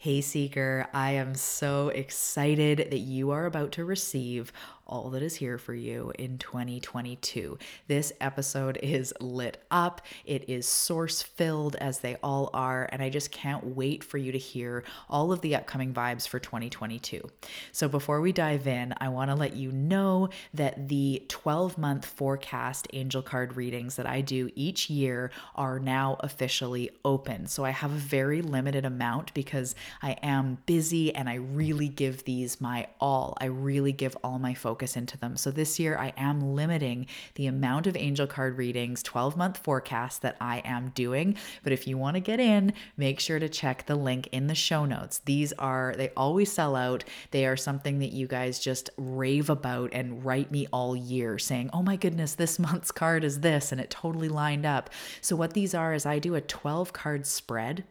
Hey, 0.00 0.20
Seeker, 0.20 0.86
I 0.94 1.10
am 1.12 1.34
so 1.34 1.88
excited 1.88 2.78
that 2.90 2.98
you 3.00 3.30
are 3.32 3.46
about 3.46 3.72
to 3.72 3.84
receive 3.84 4.52
all 4.88 5.10
that 5.10 5.22
is 5.22 5.36
here 5.36 5.58
for 5.58 5.74
you 5.74 6.12
in 6.18 6.38
2022. 6.38 7.58
This 7.86 8.12
episode 8.20 8.78
is 8.82 9.12
lit 9.20 9.62
up, 9.70 10.00
it 10.24 10.48
is 10.48 10.66
source 10.66 11.20
filled 11.20 11.76
as 11.76 11.98
they 11.98 12.16
all 12.22 12.48
are, 12.54 12.88
and 12.90 13.02
I 13.02 13.10
just 13.10 13.30
can't 13.30 13.76
wait 13.76 14.02
for 14.02 14.16
you 14.16 14.32
to 14.32 14.38
hear 14.38 14.84
all 15.10 15.30
of 15.30 15.42
the 15.42 15.54
upcoming 15.54 15.92
vibes 15.92 16.26
for 16.26 16.38
2022. 16.38 17.28
So, 17.72 17.88
before 17.88 18.20
we 18.20 18.32
dive 18.32 18.66
in, 18.66 18.94
I 18.98 19.10
want 19.10 19.30
to 19.30 19.36
let 19.36 19.54
you 19.54 19.70
know 19.72 20.30
that 20.54 20.88
the 20.88 21.22
12 21.28 21.76
month 21.76 22.06
forecast 22.06 22.88
angel 22.94 23.22
card 23.22 23.56
readings 23.56 23.96
that 23.96 24.06
I 24.06 24.22
do 24.22 24.48
each 24.54 24.88
year 24.88 25.30
are 25.54 25.78
now 25.78 26.16
officially 26.20 26.90
open. 27.04 27.46
So, 27.46 27.64
I 27.64 27.70
have 27.70 27.92
a 27.92 27.96
very 27.96 28.40
limited 28.40 28.86
amount 28.86 29.34
because 29.34 29.74
I 30.02 30.12
am 30.22 30.58
busy 30.64 31.14
and 31.14 31.28
I 31.28 31.34
really 31.34 31.88
give 31.88 32.24
these 32.24 32.60
my 32.60 32.86
all. 33.00 33.36
I 33.40 33.46
really 33.46 33.92
give 33.92 34.16
all 34.24 34.38
my 34.38 34.54
focus 34.54 34.77
focus 34.78 34.96
into 34.96 35.18
them. 35.18 35.36
So 35.36 35.50
this 35.50 35.80
year, 35.80 35.98
I 35.98 36.12
am 36.16 36.54
limiting 36.54 37.08
the 37.34 37.48
amount 37.48 37.88
of 37.88 37.96
angel 37.96 38.28
card 38.28 38.56
readings, 38.56 39.02
12 39.02 39.36
month 39.36 39.58
forecast 39.58 40.22
that 40.22 40.36
I 40.40 40.58
am 40.64 40.90
doing. 40.90 41.36
But 41.64 41.72
if 41.72 41.88
you 41.88 41.98
want 41.98 42.14
to 42.14 42.20
get 42.20 42.38
in, 42.38 42.72
make 42.96 43.18
sure 43.18 43.40
to 43.40 43.48
check 43.48 43.86
the 43.86 43.96
link 43.96 44.28
in 44.30 44.46
the 44.46 44.54
show 44.54 44.84
notes. 44.84 45.18
These 45.24 45.52
are, 45.54 45.94
they 45.96 46.10
always 46.16 46.52
sell 46.52 46.76
out. 46.76 47.02
They 47.32 47.44
are 47.44 47.56
something 47.56 47.98
that 47.98 48.12
you 48.12 48.28
guys 48.28 48.60
just 48.60 48.88
rave 48.96 49.50
about 49.50 49.90
and 49.92 50.24
write 50.24 50.52
me 50.52 50.68
all 50.72 50.94
year 50.94 51.40
saying, 51.40 51.70
oh 51.72 51.82
my 51.82 51.96
goodness, 51.96 52.36
this 52.36 52.58
month's 52.60 52.92
card 52.92 53.24
is 53.24 53.40
this. 53.40 53.72
And 53.72 53.80
it 53.80 53.90
totally 53.90 54.28
lined 54.28 54.64
up. 54.64 54.90
So 55.20 55.34
what 55.34 55.54
these 55.54 55.74
are 55.74 55.92
is 55.92 56.06
I 56.06 56.20
do 56.20 56.36
a 56.36 56.40
12 56.40 56.92
card 56.92 57.26
spread 57.26 57.82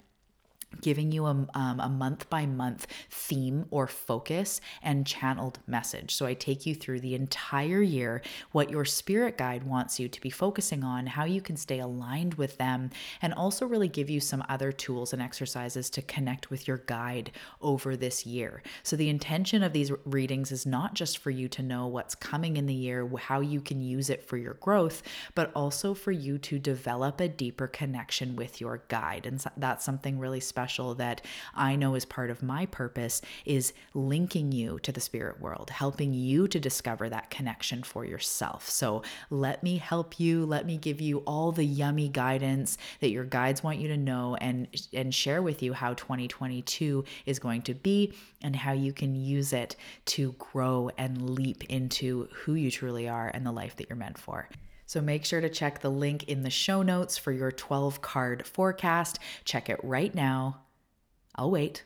giving 0.82 1.12
you 1.12 1.26
a, 1.26 1.48
um, 1.54 1.80
a 1.80 1.90
month 1.90 2.30
by 2.30 2.46
month 2.46 2.88
theme 3.10 3.66
or 3.72 3.88
focus 3.88 4.62
and 4.82 5.06
channeled 5.06 5.60
message. 5.68 6.14
So 6.14 6.26
I 6.26 6.34
take 6.34 6.66
you 6.66 6.76
through 6.76 7.00
the 7.00 7.16
entire 7.16 7.82
year, 7.82 8.22
what 8.52 8.70
your 8.70 8.86
spirit 8.86 9.38
guide 9.38 9.64
wants 9.64 10.00
you 10.00 10.08
to 10.08 10.22
be 10.22 10.30
focusing 10.30 10.84
on, 10.84 11.08
how 11.08 11.26
you 11.26 11.42
can 11.42 11.58
stay 11.58 11.80
aligned 11.80 12.36
with 12.36 12.58
them, 12.58 12.90
and 13.22 13.34
also 13.34 13.66
really 13.66 13.88
give 13.88 14.10
you 14.10 14.20
some 14.20 14.44
other 14.48 14.72
tools 14.72 15.14
and 15.14 15.22
exercises 15.22 15.90
to 15.90 16.02
connect 16.02 16.50
with 16.50 16.68
your 16.68 16.78
guide 16.78 17.32
over 17.62 17.96
this 17.96 18.26
year. 18.26 18.62
So 18.84 18.96
the 18.96 19.10
intention 19.10 19.64
of 19.64 19.74
these 19.74 19.92
readings 20.06 20.52
is 20.52 20.66
not 20.66 20.94
just 20.94 21.18
for 21.18 21.32
you 21.32 21.48
to 21.50 21.64
know 21.64 21.88
what's 21.88 22.16
coming 22.16 22.58
in 22.58 22.66
the 22.66 22.74
year, 22.74 23.10
how 23.18 23.40
you 23.40 23.62
can 23.62 23.82
use 23.82 24.10
it 24.10 24.24
for 24.24 24.38
your 24.38 24.56
growth, 24.56 25.02
but 25.36 25.52
also 25.56 25.94
for 25.94 26.12
you 26.12 26.38
to 26.38 26.60
develop 26.60 27.20
a 27.20 27.28
deeper 27.28 27.68
connection 27.68 28.36
with 28.36 28.62
your 28.62 28.84
guide. 28.88 29.26
And 29.26 29.44
that's 29.58 29.84
something 29.84 30.20
really 30.20 30.40
special 30.40 30.67
special 30.68 30.96
that 30.96 31.22
I 31.56 31.78
know 31.78 31.96
is 31.96 32.04
part 32.04 32.30
of 32.30 32.44
my 32.44 32.66
purpose 32.66 33.22
is 33.46 33.72
linking 33.94 34.52
you 34.52 34.80
to 34.80 34.92
the 34.92 35.00
spirit 35.00 35.40
world, 35.40 35.70
helping 35.70 36.14
you 36.14 36.46
to 36.50 36.60
discover 36.60 37.08
that 37.08 37.30
connection 37.30 37.84
for 37.84 38.04
yourself. 38.04 38.70
So 38.70 39.02
let 39.30 39.64
me 39.64 39.78
help 39.78 40.20
you, 40.20 40.46
let 40.46 40.66
me 40.66 40.76
give 40.76 41.00
you 41.00 41.20
all 41.20 41.54
the 41.54 41.64
yummy 41.64 42.10
guidance 42.10 42.78
that 43.00 43.12
your 43.12 43.24
guides 43.24 43.64
want 43.64 43.80
you 43.80 43.88
to 43.88 43.96
know 43.96 44.36
and 44.42 44.68
and 44.92 45.16
share 45.16 45.42
with 45.42 45.64
you 45.64 45.72
how 45.72 45.94
2022 45.94 47.06
is 47.26 47.40
going 47.40 47.62
to 47.62 47.74
be 47.74 48.14
and 48.42 48.54
how 48.54 48.74
you 48.74 48.92
can 48.92 49.16
use 49.16 49.54
it 49.54 49.78
to 50.06 50.34
grow 50.34 50.92
and 50.98 51.30
leap 51.30 51.64
into 51.70 52.28
who 52.34 52.56
you 52.56 52.70
truly 52.70 53.08
are 53.08 53.32
and 53.34 53.46
the 53.46 53.54
life 53.54 53.78
that 53.78 53.88
you're 53.88 53.96
meant 53.96 54.18
for. 54.18 54.50
So 54.88 55.02
make 55.02 55.26
sure 55.26 55.42
to 55.42 55.50
check 55.50 55.82
the 55.82 55.92
link 55.92 56.24
in 56.24 56.44
the 56.44 56.50
show 56.50 56.82
notes 56.82 57.18
for 57.18 57.34
your 57.34 57.52
12 57.52 58.02
card 58.02 58.48
forecast. 58.48 59.20
Check 59.44 59.70
it 59.70 59.80
right 59.84 60.16
now. 60.16 60.62
I'll 61.36 61.52
wait. 61.52 61.84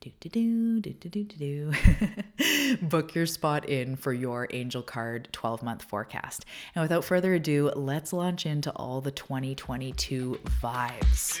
Do, 0.00 0.10
do, 0.20 0.28
do, 0.30 0.80
do, 0.80 0.92
do, 0.92 1.24
do, 1.24 1.24
do. 1.24 2.76
Book 2.82 3.14
your 3.14 3.26
spot 3.26 3.68
in 3.68 3.96
for 3.96 4.14
your 4.14 4.48
Angel 4.50 4.80
Card 4.80 5.28
12 5.32 5.62
month 5.62 5.82
forecast. 5.82 6.46
And 6.74 6.82
without 6.82 7.04
further 7.04 7.34
ado, 7.34 7.70
let's 7.76 8.12
launch 8.12 8.46
into 8.46 8.70
all 8.72 9.02
the 9.02 9.10
2022 9.10 10.40
vibes. 10.62 11.40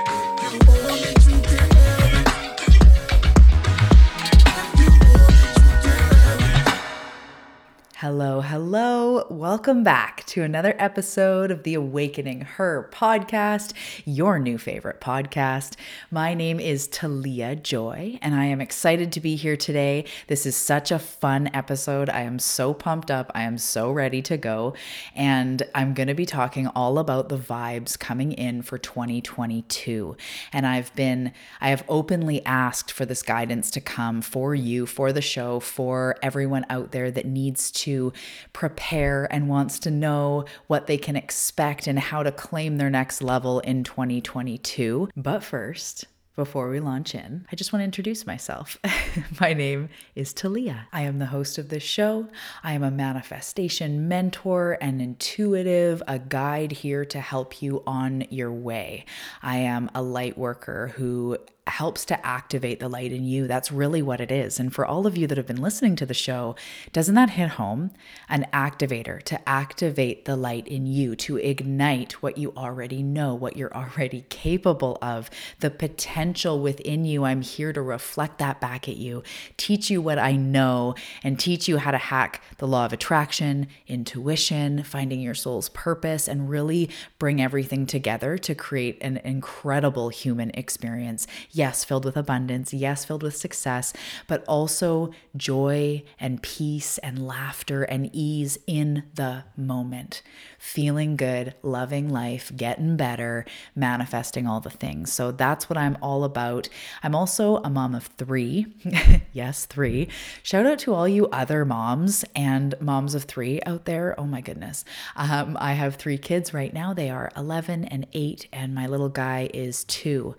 Hello, 8.01 8.41
hello. 8.41 9.27
Welcome 9.29 9.83
back 9.83 10.25
to 10.25 10.41
another 10.41 10.73
episode 10.79 11.51
of 11.51 11.61
the 11.61 11.75
Awakening 11.75 12.41
Her 12.41 12.89
podcast, 12.91 13.73
your 14.05 14.39
new 14.39 14.57
favorite 14.57 14.99
podcast. 14.99 15.75
My 16.09 16.33
name 16.33 16.59
is 16.59 16.87
Talia 16.87 17.55
Joy, 17.55 18.17
and 18.23 18.33
I 18.33 18.45
am 18.45 18.59
excited 18.59 19.11
to 19.11 19.19
be 19.19 19.35
here 19.35 19.55
today. 19.55 20.05
This 20.25 20.47
is 20.47 20.55
such 20.55 20.89
a 20.89 20.97
fun 20.97 21.51
episode. 21.53 22.09
I 22.09 22.21
am 22.21 22.39
so 22.39 22.73
pumped 22.73 23.11
up. 23.11 23.31
I 23.35 23.43
am 23.43 23.59
so 23.59 23.91
ready 23.91 24.23
to 24.23 24.35
go. 24.35 24.73
And 25.15 25.61
I'm 25.75 25.93
going 25.93 26.07
to 26.07 26.15
be 26.15 26.25
talking 26.25 26.65
all 26.69 26.97
about 26.97 27.29
the 27.29 27.37
vibes 27.37 27.99
coming 27.99 28.31
in 28.31 28.63
for 28.63 28.79
2022. 28.79 30.17
And 30.51 30.65
I've 30.65 30.91
been, 30.95 31.33
I 31.59 31.69
have 31.69 31.83
openly 31.87 32.43
asked 32.47 32.91
for 32.91 33.05
this 33.05 33.21
guidance 33.21 33.69
to 33.69 33.79
come 33.79 34.23
for 34.23 34.55
you, 34.55 34.87
for 34.87 35.13
the 35.13 35.21
show, 35.21 35.59
for 35.59 36.15
everyone 36.23 36.65
out 36.67 36.93
there 36.93 37.11
that 37.11 37.27
needs 37.27 37.69
to 37.69 37.90
to 37.91 38.13
prepare 38.53 39.27
and 39.31 39.49
wants 39.49 39.79
to 39.79 39.91
know 39.91 40.45
what 40.67 40.87
they 40.87 40.97
can 40.97 41.15
expect 41.15 41.87
and 41.87 41.99
how 41.99 42.23
to 42.23 42.31
claim 42.31 42.77
their 42.77 42.89
next 42.89 43.21
level 43.21 43.59
in 43.61 43.83
2022. 43.83 45.09
But 45.15 45.43
first, 45.43 46.05
before 46.35 46.69
we 46.69 46.79
launch 46.79 47.13
in, 47.13 47.45
I 47.51 47.55
just 47.55 47.73
want 47.73 47.81
to 47.81 47.85
introduce 47.85 48.25
myself. 48.25 48.77
My 49.41 49.53
name 49.53 49.89
is 50.15 50.33
Talia. 50.33 50.87
I 50.93 51.01
am 51.01 51.19
the 51.19 51.25
host 51.25 51.57
of 51.57 51.69
this 51.69 51.83
show. 51.83 52.29
I 52.63 52.73
am 52.73 52.83
a 52.83 52.91
manifestation 52.91 54.07
mentor 54.07 54.77
and 54.79 55.01
intuitive, 55.01 56.01
a 56.07 56.19
guide 56.19 56.71
here 56.71 57.03
to 57.05 57.19
help 57.19 57.61
you 57.61 57.83
on 57.85 58.25
your 58.29 58.51
way. 58.51 59.05
I 59.41 59.57
am 59.57 59.91
a 59.93 60.01
light 60.01 60.37
worker 60.37 60.93
who 60.95 61.37
helps 61.67 62.05
to 62.05 62.25
activate 62.25 62.79
the 62.79 62.89
light 62.89 63.11
in 63.11 63.23
you. 63.23 63.47
That's 63.47 63.71
really 63.71 64.01
what 64.01 64.19
it 64.19 64.31
is. 64.31 64.59
And 64.59 64.73
for 64.73 64.85
all 64.85 65.05
of 65.05 65.15
you 65.15 65.27
that 65.27 65.37
have 65.37 65.45
been 65.47 65.61
listening 65.61 65.95
to 65.97 66.05
the 66.05 66.13
show, 66.13 66.55
doesn't 66.91 67.15
that 67.15 67.31
hit 67.31 67.49
home? 67.49 67.91
An 68.27 68.47
activator 68.51 69.21
to 69.23 69.47
activate 69.47 70.25
the 70.25 70.35
light 70.35 70.67
in 70.67 70.85
you, 70.85 71.15
to 71.17 71.37
ignite 71.37 72.13
what 72.23 72.37
you 72.37 72.51
already 72.57 73.03
know, 73.03 73.35
what 73.35 73.57
you're 73.57 73.73
already 73.75 74.25
capable 74.29 74.97
of, 75.01 75.29
the 75.59 75.69
potential 75.69 76.20
within 76.61 77.05
you. 77.05 77.23
I'm 77.23 77.41
here 77.41 77.73
to 77.73 77.81
reflect 77.81 78.37
that 78.37 78.61
back 78.61 78.87
at 78.87 78.97
you, 78.97 79.23
teach 79.57 79.89
you 79.89 80.01
what 80.01 80.19
I 80.19 80.33
know, 80.33 80.95
and 81.23 81.39
teach 81.39 81.67
you 81.67 81.77
how 81.77 81.91
to 81.91 81.97
hack 81.97 82.41
the 82.57 82.67
law 82.67 82.85
of 82.85 82.93
attraction, 82.93 83.67
intuition, 83.87 84.83
finding 84.83 85.19
your 85.19 85.33
soul's 85.33 85.69
purpose, 85.69 86.27
and 86.27 86.49
really 86.49 86.89
bring 87.19 87.41
everything 87.41 87.85
together 87.85 88.37
to 88.37 88.55
create 88.55 88.97
an 89.01 89.17
incredible 89.17 90.09
human 90.09 90.51
experience 90.53 91.27
yes, 91.51 91.83
filled 91.83 92.05
with 92.05 92.17
abundance, 92.17 92.73
yes, 92.73 93.05
filled 93.05 93.23
with 93.23 93.35
success, 93.35 93.93
but 94.27 94.43
also 94.47 95.11
joy 95.35 96.03
and 96.19 96.41
peace 96.41 96.97
and 96.99 97.25
laughter 97.25 97.83
and 97.83 98.09
ease 98.13 98.57
in 98.67 99.03
the 99.15 99.43
moment. 99.57 100.21
Feeling 100.61 101.15
good, 101.15 101.55
loving 101.63 102.07
life, 102.07 102.51
getting 102.55 102.95
better, 102.95 103.45
manifesting 103.75 104.45
all 104.45 104.59
the 104.59 104.69
things. 104.69 105.11
So 105.11 105.31
that's 105.31 105.67
what 105.67 105.75
I'm 105.75 105.97
all 106.03 106.23
about. 106.23 106.69
I'm 107.01 107.15
also 107.15 107.57
a 107.57 107.69
mom 107.69 107.95
of 107.95 108.05
three. 108.05 108.67
yes, 109.33 109.65
three. 109.65 110.07
Shout 110.43 110.67
out 110.67 110.77
to 110.79 110.93
all 110.93 111.07
you 111.07 111.25
other 111.29 111.65
moms 111.65 112.23
and 112.35 112.75
moms 112.79 113.15
of 113.15 113.23
three 113.23 113.59
out 113.65 113.85
there. 113.85 114.13
Oh 114.19 114.25
my 114.25 114.39
goodness. 114.39 114.85
Um, 115.15 115.57
I 115.59 115.73
have 115.73 115.95
three 115.95 116.19
kids 116.19 116.53
right 116.53 116.71
now. 116.71 116.93
They 116.93 117.09
are 117.09 117.31
11 117.35 117.85
and 117.85 118.05
8, 118.13 118.47
and 118.53 118.75
my 118.75 118.85
little 118.85 119.09
guy 119.09 119.49
is 119.55 119.83
two. 119.85 120.35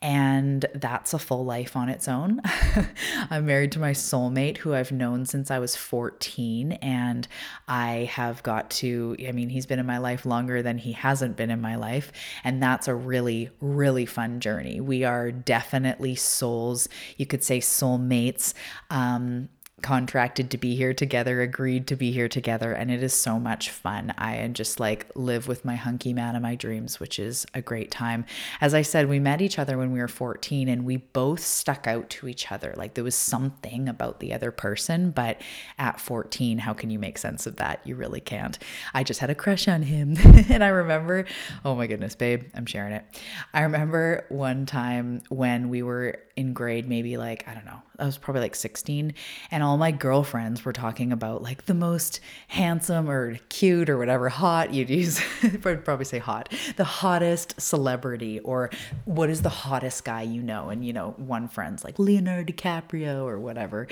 And 0.00 0.64
that's 0.72 1.14
a 1.14 1.18
full 1.18 1.44
life 1.44 1.74
on 1.74 1.88
its 1.88 2.06
own. 2.06 2.40
I'm 3.30 3.46
married 3.46 3.72
to 3.72 3.80
my 3.80 3.90
soulmate 3.90 4.58
who 4.58 4.72
I've 4.72 4.92
known 4.92 5.26
since 5.26 5.50
I 5.50 5.58
was 5.58 5.74
14, 5.74 6.72
and 6.74 7.26
I 7.66 8.08
have 8.12 8.40
got 8.44 8.70
to, 8.70 9.16
I 9.26 9.32
mean, 9.32 9.48
he's 9.48 9.63
been 9.66 9.78
in 9.78 9.86
my 9.86 9.98
life 9.98 10.26
longer 10.26 10.62
than 10.62 10.78
he 10.78 10.92
hasn't 10.92 11.36
been 11.36 11.50
in 11.50 11.60
my 11.60 11.76
life. 11.76 12.12
And 12.42 12.62
that's 12.62 12.88
a 12.88 12.94
really, 12.94 13.50
really 13.60 14.06
fun 14.06 14.40
journey. 14.40 14.80
We 14.80 15.04
are 15.04 15.30
definitely 15.30 16.14
souls, 16.14 16.88
you 17.16 17.26
could 17.26 17.44
say 17.44 17.60
soulmates. 17.60 18.54
Um, 18.90 19.48
contracted 19.84 20.50
to 20.50 20.56
be 20.56 20.74
here 20.74 20.94
together, 20.94 21.42
agreed 21.42 21.86
to 21.86 21.94
be 21.94 22.10
here 22.10 22.26
together, 22.26 22.72
and 22.72 22.90
it 22.90 23.02
is 23.02 23.12
so 23.12 23.38
much 23.38 23.68
fun. 23.68 24.14
I 24.16 24.48
just 24.48 24.80
like 24.80 25.10
live 25.14 25.46
with 25.46 25.62
my 25.62 25.74
hunky 25.74 26.14
man 26.14 26.34
of 26.34 26.40
my 26.40 26.54
dreams, 26.54 26.98
which 26.98 27.18
is 27.18 27.44
a 27.52 27.60
great 27.60 27.90
time. 27.90 28.24
As 28.62 28.72
I 28.72 28.80
said, 28.80 29.10
we 29.10 29.18
met 29.18 29.42
each 29.42 29.58
other 29.58 29.76
when 29.76 29.92
we 29.92 29.98
were 29.98 30.08
14 30.08 30.70
and 30.70 30.86
we 30.86 30.96
both 30.96 31.40
stuck 31.40 31.86
out 31.86 32.08
to 32.10 32.28
each 32.28 32.50
other. 32.50 32.72
Like 32.78 32.94
there 32.94 33.04
was 33.04 33.14
something 33.14 33.86
about 33.86 34.20
the 34.20 34.32
other 34.32 34.50
person, 34.50 35.10
but 35.10 35.42
at 35.78 36.00
14, 36.00 36.58
how 36.58 36.72
can 36.72 36.88
you 36.88 36.98
make 36.98 37.18
sense 37.18 37.46
of 37.46 37.56
that? 37.56 37.86
You 37.86 37.94
really 37.94 38.20
can't. 38.20 38.58
I 38.94 39.04
just 39.04 39.20
had 39.20 39.28
a 39.28 39.34
crush 39.34 39.68
on 39.68 39.82
him. 39.82 40.16
and 40.48 40.64
I 40.64 40.68
remember, 40.68 41.26
oh 41.62 41.74
my 41.74 41.86
goodness, 41.86 42.14
babe, 42.14 42.44
I'm 42.54 42.64
sharing 42.64 42.94
it. 42.94 43.04
I 43.52 43.60
remember 43.60 44.24
one 44.30 44.64
time 44.64 45.20
when 45.28 45.68
we 45.68 45.82
were 45.82 46.20
in 46.36 46.52
grade, 46.52 46.88
maybe 46.88 47.16
like, 47.16 47.46
I 47.46 47.54
don't 47.54 47.64
know, 47.64 47.80
I 47.98 48.06
was 48.06 48.18
probably 48.18 48.42
like 48.42 48.54
16, 48.54 49.14
and 49.50 49.62
all 49.62 49.76
my 49.76 49.92
girlfriends 49.92 50.64
were 50.64 50.72
talking 50.72 51.12
about 51.12 51.42
like 51.42 51.66
the 51.66 51.74
most 51.74 52.20
handsome 52.48 53.08
or 53.08 53.36
cute 53.48 53.88
or 53.88 53.98
whatever, 53.98 54.28
hot, 54.28 54.74
you'd 54.74 54.90
use, 54.90 55.20
I'd 55.42 55.84
probably 55.84 56.04
say 56.04 56.18
hot, 56.18 56.52
the 56.76 56.84
hottest 56.84 57.60
celebrity, 57.60 58.40
or 58.40 58.70
what 59.04 59.30
is 59.30 59.42
the 59.42 59.48
hottest 59.48 60.04
guy 60.04 60.22
you 60.22 60.42
know? 60.42 60.70
And, 60.70 60.84
you 60.84 60.92
know, 60.92 61.14
one 61.16 61.48
friend's 61.48 61.84
like 61.84 61.98
Leonardo 61.98 62.52
DiCaprio 62.52 63.24
or 63.24 63.38
whatever. 63.38 63.86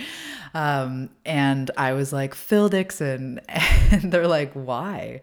Um, 0.54 1.10
and 1.24 1.70
I 1.76 1.92
was 1.92 2.12
like, 2.12 2.34
Phil 2.34 2.68
Dixon. 2.68 3.40
And 3.92 4.10
they're 4.10 4.26
like, 4.26 4.54
why? 4.54 5.20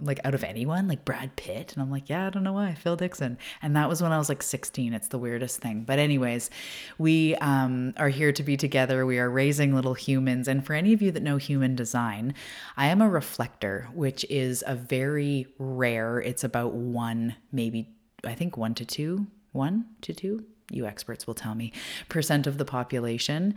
Like 0.00 0.20
out 0.24 0.34
of 0.34 0.44
anyone, 0.44 0.88
like 0.88 1.04
Brad 1.04 1.36
Pitt. 1.36 1.72
And 1.72 1.82
I'm 1.82 1.90
like, 1.90 2.08
yeah, 2.08 2.26
I 2.26 2.30
don't 2.30 2.42
know 2.42 2.52
why, 2.52 2.74
Phil 2.74 2.96
Dixon. 2.96 3.38
And 3.62 3.76
that 3.76 3.88
was 3.88 4.02
when 4.02 4.12
I 4.12 4.18
was 4.18 4.28
like 4.28 4.42
16. 4.42 4.92
It's 4.92 5.08
the 5.08 5.18
weirdest 5.18 5.60
thing. 5.60 5.84
But, 5.84 5.98
anyways, 5.98 6.50
we 6.98 7.36
um, 7.36 7.94
are 7.96 8.08
here 8.08 8.32
to 8.32 8.42
be 8.42 8.56
together. 8.56 9.06
We 9.06 9.18
are 9.18 9.30
raising 9.30 9.74
little 9.74 9.94
humans. 9.94 10.48
And 10.48 10.64
for 10.64 10.74
any 10.74 10.92
of 10.92 11.02
you 11.02 11.12
that 11.12 11.22
know 11.22 11.36
human 11.36 11.76
design, 11.76 12.34
I 12.76 12.86
am 12.86 13.00
a 13.00 13.08
reflector, 13.08 13.88
which 13.94 14.24
is 14.28 14.64
a 14.66 14.74
very 14.74 15.46
rare, 15.58 16.20
it's 16.20 16.44
about 16.44 16.74
one, 16.74 17.36
maybe, 17.52 17.94
I 18.24 18.34
think 18.34 18.56
one 18.56 18.74
to 18.74 18.84
two, 18.84 19.26
one 19.52 19.86
to 20.02 20.12
two 20.12 20.44
you 20.70 20.84
experts 20.86 21.26
will 21.26 21.34
tell 21.34 21.54
me 21.54 21.72
percent 22.10 22.46
of 22.46 22.58
the 22.58 22.64
population 22.66 23.54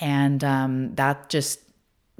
and 0.00 0.44
um, 0.44 0.94
that 0.94 1.28
just 1.28 1.58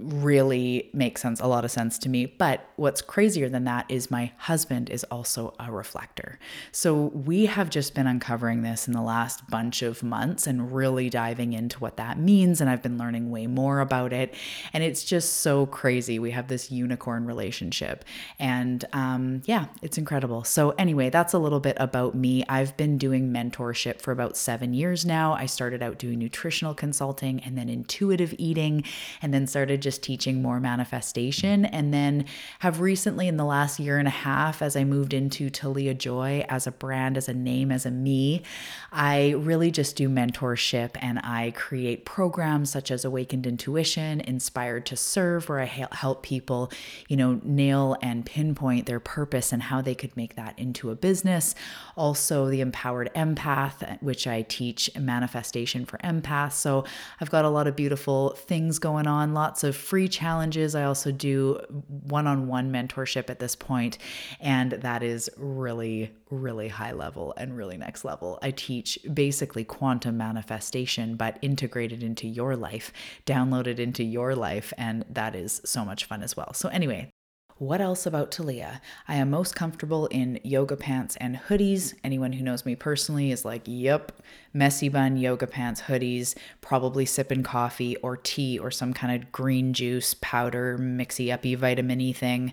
really 0.02 0.90
makes 0.92 1.22
sense, 1.22 1.40
a 1.40 1.46
lot 1.46 1.64
of 1.64 1.70
sense 1.70 1.98
to 1.98 2.08
me. 2.08 2.26
But 2.26 2.68
what's 2.76 3.02
crazier 3.02 3.48
than 3.48 3.64
that 3.64 3.86
is 3.88 4.10
my 4.10 4.32
husband 4.38 4.90
is 4.90 5.04
also 5.04 5.54
a 5.60 5.70
reflector. 5.70 6.38
So 6.72 6.94
we 6.94 7.46
have 7.46 7.70
just 7.70 7.94
been 7.94 8.06
uncovering 8.06 8.62
this 8.62 8.86
in 8.86 8.94
the 8.94 9.02
last 9.02 9.48
bunch 9.48 9.82
of 9.82 10.02
months 10.02 10.46
and 10.46 10.72
really 10.72 11.10
diving 11.10 11.52
into 11.52 11.78
what 11.78 11.96
that 11.96 12.18
means. 12.18 12.60
And 12.60 12.70
I've 12.70 12.82
been 12.82 12.98
learning 12.98 13.30
way 13.30 13.46
more 13.46 13.80
about 13.80 14.12
it. 14.12 14.34
And 14.72 14.82
it's 14.82 15.04
just 15.04 15.34
so 15.38 15.66
crazy. 15.66 16.18
We 16.18 16.30
have 16.30 16.48
this 16.48 16.70
unicorn 16.70 17.26
relationship. 17.26 18.04
And 18.38 18.84
um, 18.92 19.42
yeah, 19.44 19.66
it's 19.82 19.98
incredible. 19.98 20.44
So, 20.44 20.70
anyway, 20.70 21.10
that's 21.10 21.32
a 21.32 21.38
little 21.38 21.60
bit 21.60 21.76
about 21.78 22.14
me. 22.14 22.44
I've 22.48 22.76
been 22.76 22.98
doing 22.98 23.32
mentorship 23.32 24.00
for 24.00 24.12
about 24.12 24.36
seven 24.36 24.74
years 24.74 25.04
now. 25.04 25.34
I 25.34 25.46
started 25.46 25.82
out 25.82 25.98
doing 25.98 26.18
nutritional 26.18 26.74
consulting 26.74 27.40
and 27.40 27.56
then 27.58 27.68
intuitive 27.68 28.34
eating, 28.38 28.84
and 29.20 29.32
then 29.34 29.46
started 29.46 29.82
just 29.82 29.91
teaching 29.98 30.42
more 30.42 30.60
manifestation. 30.60 31.64
And 31.64 31.92
then 31.92 32.26
have 32.60 32.80
recently, 32.80 33.28
in 33.28 33.36
the 33.36 33.44
last 33.44 33.80
year 33.80 33.98
and 33.98 34.08
a 34.08 34.12
half, 34.12 34.62
as 34.62 34.76
I 34.76 34.84
moved 34.84 35.12
into 35.12 35.50
Talia 35.50 35.94
Joy 35.94 36.44
as 36.48 36.66
a 36.66 36.72
brand, 36.72 37.16
as 37.16 37.28
a 37.28 37.34
name, 37.34 37.70
as 37.72 37.86
a 37.86 37.90
me, 37.90 38.42
I 38.90 39.30
really 39.30 39.70
just 39.70 39.96
do 39.96 40.08
mentorship 40.08 40.90
and 41.00 41.18
I 41.20 41.52
create 41.56 42.04
programs 42.04 42.70
such 42.70 42.90
as 42.90 43.04
Awakened 43.04 43.46
Intuition, 43.46 44.20
Inspired 44.20 44.86
to 44.86 44.96
Serve, 44.96 45.48
where 45.48 45.60
I 45.60 45.64
help 45.64 46.22
people, 46.22 46.70
you 47.08 47.16
know, 47.16 47.40
nail 47.42 47.96
and 48.02 48.24
pinpoint 48.26 48.86
their 48.86 49.00
purpose 49.00 49.52
and 49.52 49.62
how 49.62 49.80
they 49.80 49.94
could 49.94 50.16
make 50.16 50.36
that 50.36 50.58
into 50.58 50.90
a 50.90 50.94
business. 50.94 51.54
Also, 51.96 52.48
the 52.48 52.60
Empowered 52.60 53.10
Empath, 53.14 54.00
which 54.02 54.26
I 54.26 54.42
teach 54.42 54.90
manifestation 54.98 55.84
for 55.84 55.98
empaths. 55.98 56.52
So 56.52 56.84
I've 57.20 57.30
got 57.30 57.44
a 57.44 57.48
lot 57.48 57.66
of 57.66 57.76
beautiful 57.76 58.30
things 58.30 58.78
going 58.78 59.06
on, 59.06 59.34
lots 59.34 59.64
of 59.64 59.71
of 59.72 59.76
free 59.76 60.06
challenges. 60.06 60.74
I 60.74 60.84
also 60.84 61.10
do 61.10 61.58
one 61.88 62.26
on 62.26 62.46
one 62.46 62.70
mentorship 62.70 63.30
at 63.30 63.38
this 63.38 63.56
point, 63.56 63.96
and 64.38 64.72
that 64.72 65.02
is 65.02 65.30
really, 65.38 66.10
really 66.28 66.68
high 66.68 66.92
level 66.92 67.32
and 67.38 67.56
really 67.56 67.78
next 67.78 68.04
level. 68.04 68.38
I 68.42 68.50
teach 68.50 68.98
basically 69.14 69.64
quantum 69.64 70.18
manifestation, 70.18 71.16
but 71.16 71.38
integrated 71.40 72.02
into 72.02 72.28
your 72.28 72.54
life, 72.54 72.92
downloaded 73.24 73.78
into 73.78 74.04
your 74.04 74.34
life, 74.34 74.74
and 74.76 75.06
that 75.08 75.34
is 75.34 75.62
so 75.64 75.86
much 75.86 76.04
fun 76.04 76.22
as 76.22 76.36
well. 76.36 76.52
So, 76.52 76.68
anyway, 76.68 77.10
what 77.56 77.80
else 77.80 78.04
about 78.04 78.30
Talia? 78.30 78.82
I 79.08 79.14
am 79.14 79.30
most 79.30 79.54
comfortable 79.54 80.06
in 80.08 80.38
yoga 80.42 80.76
pants 80.76 81.16
and 81.16 81.36
hoodies. 81.48 81.94
Anyone 82.04 82.32
who 82.34 82.42
knows 82.42 82.66
me 82.66 82.74
personally 82.74 83.30
is 83.30 83.44
like, 83.44 83.62
yep, 83.64 84.12
messy 84.52 84.88
bun, 84.88 85.16
yoga 85.16 85.46
pants, 85.46 85.82
hoodies, 85.82 86.34
probably 86.60 87.06
sipping 87.06 87.42
coffee 87.42 87.96
or 87.96 88.16
tea 88.16 88.58
or 88.58 88.70
some 88.70 88.92
kind 88.92 89.20
of 89.20 89.32
green 89.32 89.72
juice, 89.72 90.14
powder, 90.20 90.78
mixy 90.78 91.32
uppy 91.32 91.54
vitamin 91.54 92.00
E 92.00 92.12
thing. 92.12 92.52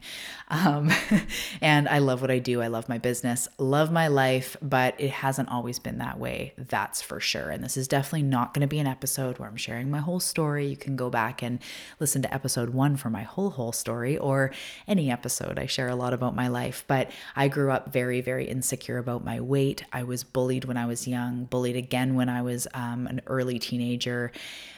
Um, 0.50 0.92
and 1.62 1.88
I 1.90 2.00
love 2.00 2.22
what 2.22 2.32
I 2.32 2.40
do. 2.40 2.62
I 2.62 2.68
love 2.68 2.90
my 2.90 2.98
business, 2.98 3.48
love 3.58 3.92
my 3.92 4.08
life, 4.08 4.56
but 4.62 4.96
it 4.98 5.12
hasn't 5.12 5.50
always 5.50 5.80
been 5.80 5.98
that 6.00 6.20
way. 6.20 6.54
That's 6.58 7.02
for 7.02 7.20
sure. 7.20 7.50
And 7.50 7.64
this 7.64 7.78
is 7.78 7.88
definitely 7.88 8.24
not 8.24 8.54
going 8.54 8.62
to 8.62 8.68
be 8.68 8.80
an 8.80 8.88
episode 8.88 9.38
where 9.38 9.50
I'm 9.50 9.58
sharing 9.58 9.92
my 9.92 10.00
whole 10.00 10.20
story. 10.20 10.68
You 10.68 10.78
can 10.78 10.96
go 10.96 11.10
back 11.10 11.44
and 11.44 11.60
listen 12.00 12.22
to 12.22 12.34
episode 12.34 12.70
one 12.70 12.96
for 12.96 13.10
my 13.10 13.24
whole, 13.24 13.52
whole 13.52 13.72
story 13.72 14.18
or 14.18 14.52
any 14.88 15.12
episode, 15.12 15.60
I 15.60 15.66
share 15.66 15.90
a 15.90 15.96
lot 15.96 16.14
about 16.14 16.36
my 16.36 16.48
life, 16.48 16.84
but 16.88 17.12
I 17.36 17.48
grew 17.48 17.72
up 17.72 17.92
very, 17.92 18.22
very 18.22 18.46
insecure 18.46 18.98
about 18.98 19.24
my 19.24 19.40
weight. 19.40 19.84
I 19.92 20.04
was 20.04 20.24
bullied 20.24 20.66
when 20.66 20.78
I 20.78 20.86
was 20.86 21.08
young, 21.08 21.46
bullied 21.46 21.76
again 21.76 21.89
when 21.90 22.30
I 22.30 22.42
was 22.42 22.68
um, 22.74 23.08
an 23.08 23.22
early 23.28 23.60
teenager, 23.60 24.32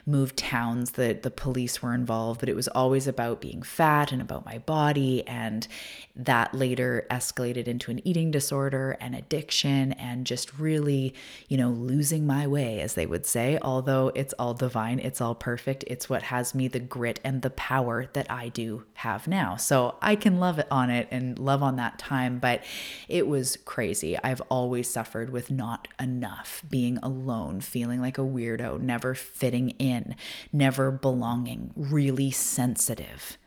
moved 0.05 0.37
towns, 0.37 0.91
that 0.91 1.23
the 1.23 1.31
police 1.31 1.81
were 1.81 1.93
involved, 1.93 2.39
but 2.39 2.49
it 2.49 2.55
was 2.55 2.67
always 2.69 3.07
about 3.07 3.41
being 3.41 3.61
fat 3.61 4.11
and 4.11 4.21
about 4.21 4.45
my 4.45 4.57
body. 4.57 5.25
And 5.27 5.67
that 6.15 6.53
later 6.53 7.05
escalated 7.09 7.67
into 7.67 7.91
an 7.91 8.05
eating 8.05 8.31
disorder 8.31 8.97
and 8.99 9.15
addiction 9.15 9.93
and 9.93 10.25
just 10.25 10.57
really, 10.59 11.13
you 11.47 11.57
know, 11.57 11.69
losing 11.69 12.25
my 12.25 12.47
way, 12.47 12.81
as 12.81 12.95
they 12.95 13.05
would 13.05 13.25
say. 13.25 13.57
Although 13.61 14.11
it's 14.15 14.33
all 14.33 14.53
divine, 14.53 14.99
it's 14.99 15.21
all 15.21 15.35
perfect, 15.35 15.83
it's 15.87 16.09
what 16.09 16.23
has 16.23 16.53
me 16.53 16.67
the 16.67 16.79
grit 16.79 17.19
and 17.23 17.41
the 17.41 17.49
power 17.51 18.07
that 18.13 18.29
I 18.29 18.49
do 18.49 18.83
have 18.95 19.27
now. 19.27 19.55
So 19.55 19.95
I 20.01 20.15
can 20.15 20.39
love 20.39 20.59
it 20.59 20.67
on 20.69 20.89
it 20.89 21.07
and 21.11 21.37
love 21.39 21.63
on 21.63 21.75
that 21.77 21.99
time, 21.99 22.39
but 22.39 22.63
it 23.07 23.27
was 23.27 23.57
crazy. 23.65 24.17
I've 24.17 24.41
always 24.49 24.89
suffered 24.89 25.29
with 25.29 25.49
not 25.51 25.87
enough, 25.99 26.63
being 26.69 26.99
alone, 27.03 27.61
feeling 27.61 28.01
like 28.01 28.17
a 28.17 28.21
weirdo, 28.21 28.79
never 28.79 29.13
fitting 29.15 29.71
in, 29.71 30.15
never 30.51 30.91
belonging, 30.91 31.71
really 31.75 32.31
sensitive, 32.31 33.37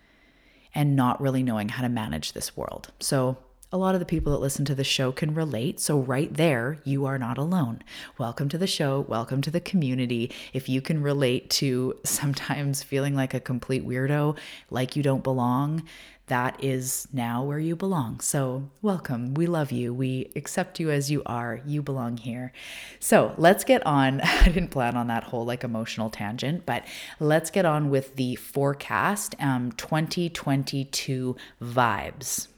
and 0.75 0.97
not 0.97 1.21
really 1.21 1.43
knowing 1.43 1.71
how 1.71 1.83
to 1.83 1.89
manage 1.89 2.33
this 2.33 2.57
world. 2.57 2.91
So 3.01 3.39
a 3.75 3.79
lot 3.79 3.97
of 3.97 3.99
the 3.99 4.07
people 4.07 4.31
that 4.33 4.39
listen 4.39 4.65
to 4.67 4.75
the 4.77 4.85
show 4.85 5.11
can 5.11 5.35
relate. 5.35 5.81
So, 5.81 5.99
right 5.99 6.33
there, 6.33 6.79
you 6.85 7.07
are 7.07 7.19
not 7.19 7.39
alone. 7.39 7.83
Welcome 8.19 8.49
to 8.51 8.57
the 8.57 8.69
show. 8.69 9.01
Welcome 9.01 9.43
to 9.43 9.51
the 9.51 9.61
community. 9.61 10.31
If 10.53 10.69
you 10.69 10.81
can 10.81 11.03
relate 11.03 11.51
to 11.51 11.99
sometimes 12.05 12.85
feeling 12.85 13.17
like 13.17 13.35
a 13.35 13.41
complete 13.41 13.85
weirdo, 13.85 14.39
like 14.71 14.95
you 14.95 15.03
don't 15.03 15.25
belong, 15.25 15.83
that 16.27 16.63
is 16.65 17.07
now 17.13 17.45
where 17.45 17.59
you 17.59 17.77
belong. 17.77 18.21
So, 18.21 18.71
welcome. 18.81 19.35
We 19.35 19.47
love 19.47 19.71
you. 19.71 19.93
We 19.93 20.33
accept 20.35 20.81
you 20.81 20.91
as 20.91 21.11
you 21.11 21.23
are. 21.27 21.61
You 21.67 21.83
belong 21.83 22.17
here. 22.17 22.53
So, 22.99 23.35
let's 23.37 23.63
get 23.63 23.85
on. 23.87 24.21
I 24.25 24.45
didn't 24.47 24.71
plan 24.71 24.97
on 24.97 25.09
that 25.09 25.25
whole 25.25 25.45
like 25.45 25.65
emotional 25.65 26.09
tangent, 26.09 26.65
but 26.65 26.85
let's 27.21 27.51
get 27.51 27.67
on 27.67 27.91
with 27.91 28.17
the 28.17 28.37
forecast 28.37 29.35
um, 29.39 29.73
2022 29.73 31.37
vibes. 31.63 32.49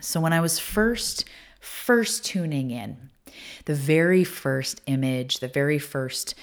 So, 0.00 0.20
when 0.20 0.32
I 0.34 0.40
was 0.40 0.58
first 0.58 1.24
first 1.58 2.24
tuning 2.24 2.70
in, 2.70 3.10
The 3.64 3.74
very 3.74 4.24
first 4.24 4.82
image, 4.86 5.38
the 5.38 5.48
very 5.48 5.78
first 5.78 6.34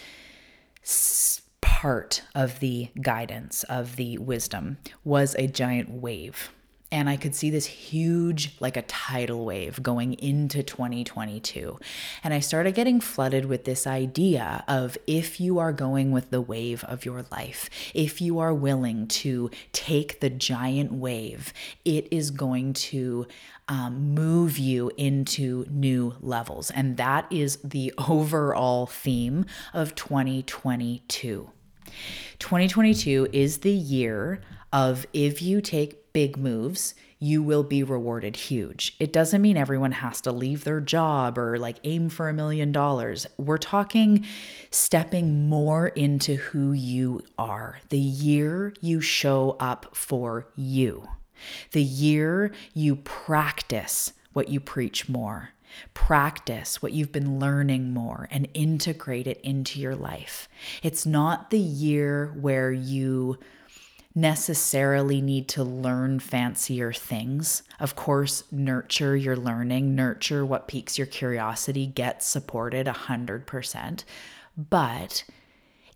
part 1.79 2.23
of 2.35 2.59
the 2.59 2.89
guidance, 3.01 3.63
of 3.63 3.95
the 3.95 4.17
wisdom, 4.17 4.77
was 5.05 5.33
a 5.35 5.47
giant 5.47 5.89
wave 5.89 6.51
and 6.91 7.07
I 7.07 7.17
could 7.17 7.35
see 7.35 7.51
this 7.51 7.67
huge, 7.67 8.55
like 8.59 8.75
a 8.75 8.81
tidal 8.81 9.45
wave 9.45 9.83
going 9.83 10.13
into 10.13 10.63
2022. 10.63 11.77
And 12.23 12.33
I 12.33 12.39
started 12.39 12.73
getting 12.73 12.99
flooded 12.99 13.45
with 13.45 13.65
this 13.65 13.85
idea 13.85 14.63
of 14.67 14.97
if 15.05 15.39
you 15.39 15.59
are 15.59 15.71
going 15.71 16.11
with 16.11 16.31
the 16.31 16.41
wave 16.41 16.83
of 16.85 17.05
your 17.05 17.25
life, 17.31 17.69
if 17.93 18.21
you 18.21 18.39
are 18.39 18.53
willing 18.53 19.07
to 19.07 19.51
take 19.71 20.19
the 20.19 20.31
giant 20.31 20.91
wave, 20.91 21.53
it 21.85 22.07
is 22.09 22.31
going 22.31 22.73
to 22.73 23.27
um, 23.67 24.15
move 24.15 24.57
you 24.57 24.91
into 24.97 25.67
new 25.69 26.15
levels. 26.21 26.71
And 26.71 26.97
that 26.97 27.27
is 27.29 27.57
the 27.63 27.93
overall 28.09 28.87
theme 28.87 29.45
of 29.75 29.93
2022. 29.93 31.51
2022 32.39 33.29
is 33.33 33.59
the 33.59 33.71
year 33.71 34.41
of 34.71 35.05
if 35.13 35.41
you 35.41 35.61
take 35.61 36.13
big 36.13 36.37
moves, 36.37 36.93
you 37.19 37.43
will 37.43 37.63
be 37.63 37.83
rewarded 37.83 38.35
huge. 38.35 38.95
It 38.99 39.11
doesn't 39.11 39.41
mean 39.41 39.57
everyone 39.57 39.91
has 39.91 40.21
to 40.21 40.31
leave 40.31 40.63
their 40.63 40.79
job 40.79 41.37
or 41.37 41.57
like 41.57 41.77
aim 41.83 42.09
for 42.09 42.29
a 42.29 42.33
million 42.33 42.71
dollars. 42.71 43.27
We're 43.37 43.57
talking 43.57 44.25
stepping 44.71 45.49
more 45.49 45.89
into 45.89 46.35
who 46.35 46.71
you 46.71 47.21
are, 47.37 47.79
the 47.89 47.99
year 47.99 48.73
you 48.79 49.01
show 49.01 49.57
up 49.59 49.95
for 49.95 50.47
you, 50.55 51.09
the 51.71 51.83
year 51.83 52.53
you 52.73 52.95
practice 52.97 54.13
what 54.31 54.47
you 54.47 54.59
preach 54.61 55.09
more. 55.09 55.49
Practice 55.93 56.81
what 56.81 56.93
you've 56.93 57.11
been 57.11 57.39
learning 57.39 57.93
more 57.93 58.27
and 58.31 58.47
integrate 58.53 59.27
it 59.27 59.39
into 59.41 59.79
your 59.79 59.95
life. 59.95 60.47
It's 60.83 61.05
not 61.05 61.49
the 61.49 61.59
year 61.59 62.33
where 62.39 62.71
you 62.71 63.37
necessarily 64.15 65.21
need 65.21 65.47
to 65.47 65.63
learn 65.63 66.19
fancier 66.19 66.91
things. 66.91 67.63
Of 67.79 67.95
course, 67.95 68.43
nurture 68.51 69.15
your 69.15 69.37
learning, 69.37 69.95
nurture 69.95 70.45
what 70.45 70.67
piques 70.67 70.97
your 70.97 71.07
curiosity, 71.07 71.85
get 71.87 72.23
supported 72.23 72.87
100%. 72.87 74.03
But 74.57 75.23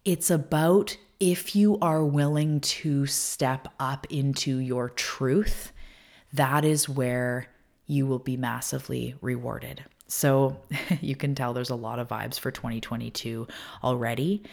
it's 0.05 0.29
about 0.29 0.97
if 1.19 1.55
you 1.55 1.77
are 1.79 2.03
willing 2.03 2.59
to 2.59 3.05
step 3.05 3.67
up 3.79 4.05
into 4.09 4.57
your 4.57 4.89
truth, 4.89 5.71
that 6.31 6.65
is 6.65 6.89
where 6.89 7.47
you 7.87 8.05
will 8.05 8.19
be 8.19 8.37
massively 8.37 9.15
rewarded. 9.21 9.83
So 10.07 10.57
you 11.01 11.15
can 11.15 11.35
tell 11.35 11.53
there's 11.53 11.69
a 11.69 11.75
lot 11.75 11.99
of 11.99 12.07
vibes 12.07 12.39
for 12.39 12.51
2022 12.51 13.47
already. 13.83 14.43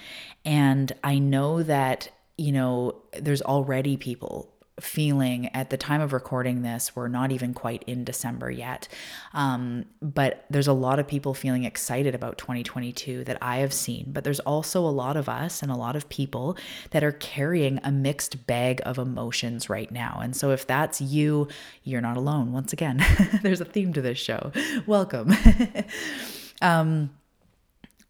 And 0.45 0.93
I 1.03 1.19
know 1.19 1.63
that 1.63 2.11
you 2.41 2.53
know, 2.53 2.97
there's 3.13 3.43
already 3.43 3.99
people 3.99 4.51
feeling 4.81 5.47
at 5.55 5.71
the 5.71 5.77
time 5.77 6.01
of 6.01 6.13
recording 6.13 6.63
this, 6.63 6.95
we're 6.95 7.09
not 7.09 7.33
even 7.33 7.55
quite 7.55 7.83
in 7.87 8.05
December 8.05 8.51
yet. 8.51 8.89
Um, 9.35 9.87
but 10.01 10.45
there's 10.51 10.67
a 10.67 10.73
lot 10.73 10.99
of 10.99 11.07
people 11.07 11.35
feeling 11.35 11.65
excited 11.65 12.15
about 12.15 12.39
2022 12.39 13.25
that 13.25 13.39
I 13.41 13.59
have 13.59 13.73
seen. 13.73 14.13
But 14.13 14.25
there's 14.25 14.41
also 14.41 14.81
a 14.81 14.91
lot 14.91 15.17
of 15.17 15.29
us 15.29 15.63
and 15.63 15.71
a 15.71 15.77
lot 15.77 15.97
of 15.97 16.09
people 16.09 16.57
that 16.91 17.05
are 17.05 17.13
carrying 17.13 17.81
a 17.85 17.91
mixed 17.91 18.47
bag 18.47 18.81
of 18.85 18.99
emotions 18.99 19.69
right 19.69 19.91
now. 19.91 20.21
And 20.23 20.35
so 20.35 20.51
if 20.51 20.67
that's 20.67 21.01
you, 21.01 21.49
you're 21.85 22.01
not 22.01 22.17
alone. 22.17 22.53
Once 22.53 22.73
again, 22.73 23.05
there's 23.43 23.61
a 23.61 23.65
theme 23.65 23.93
to 23.93 24.03
this 24.03 24.19
show. 24.19 24.53
Welcome. 24.87 25.35
um, 26.63 27.11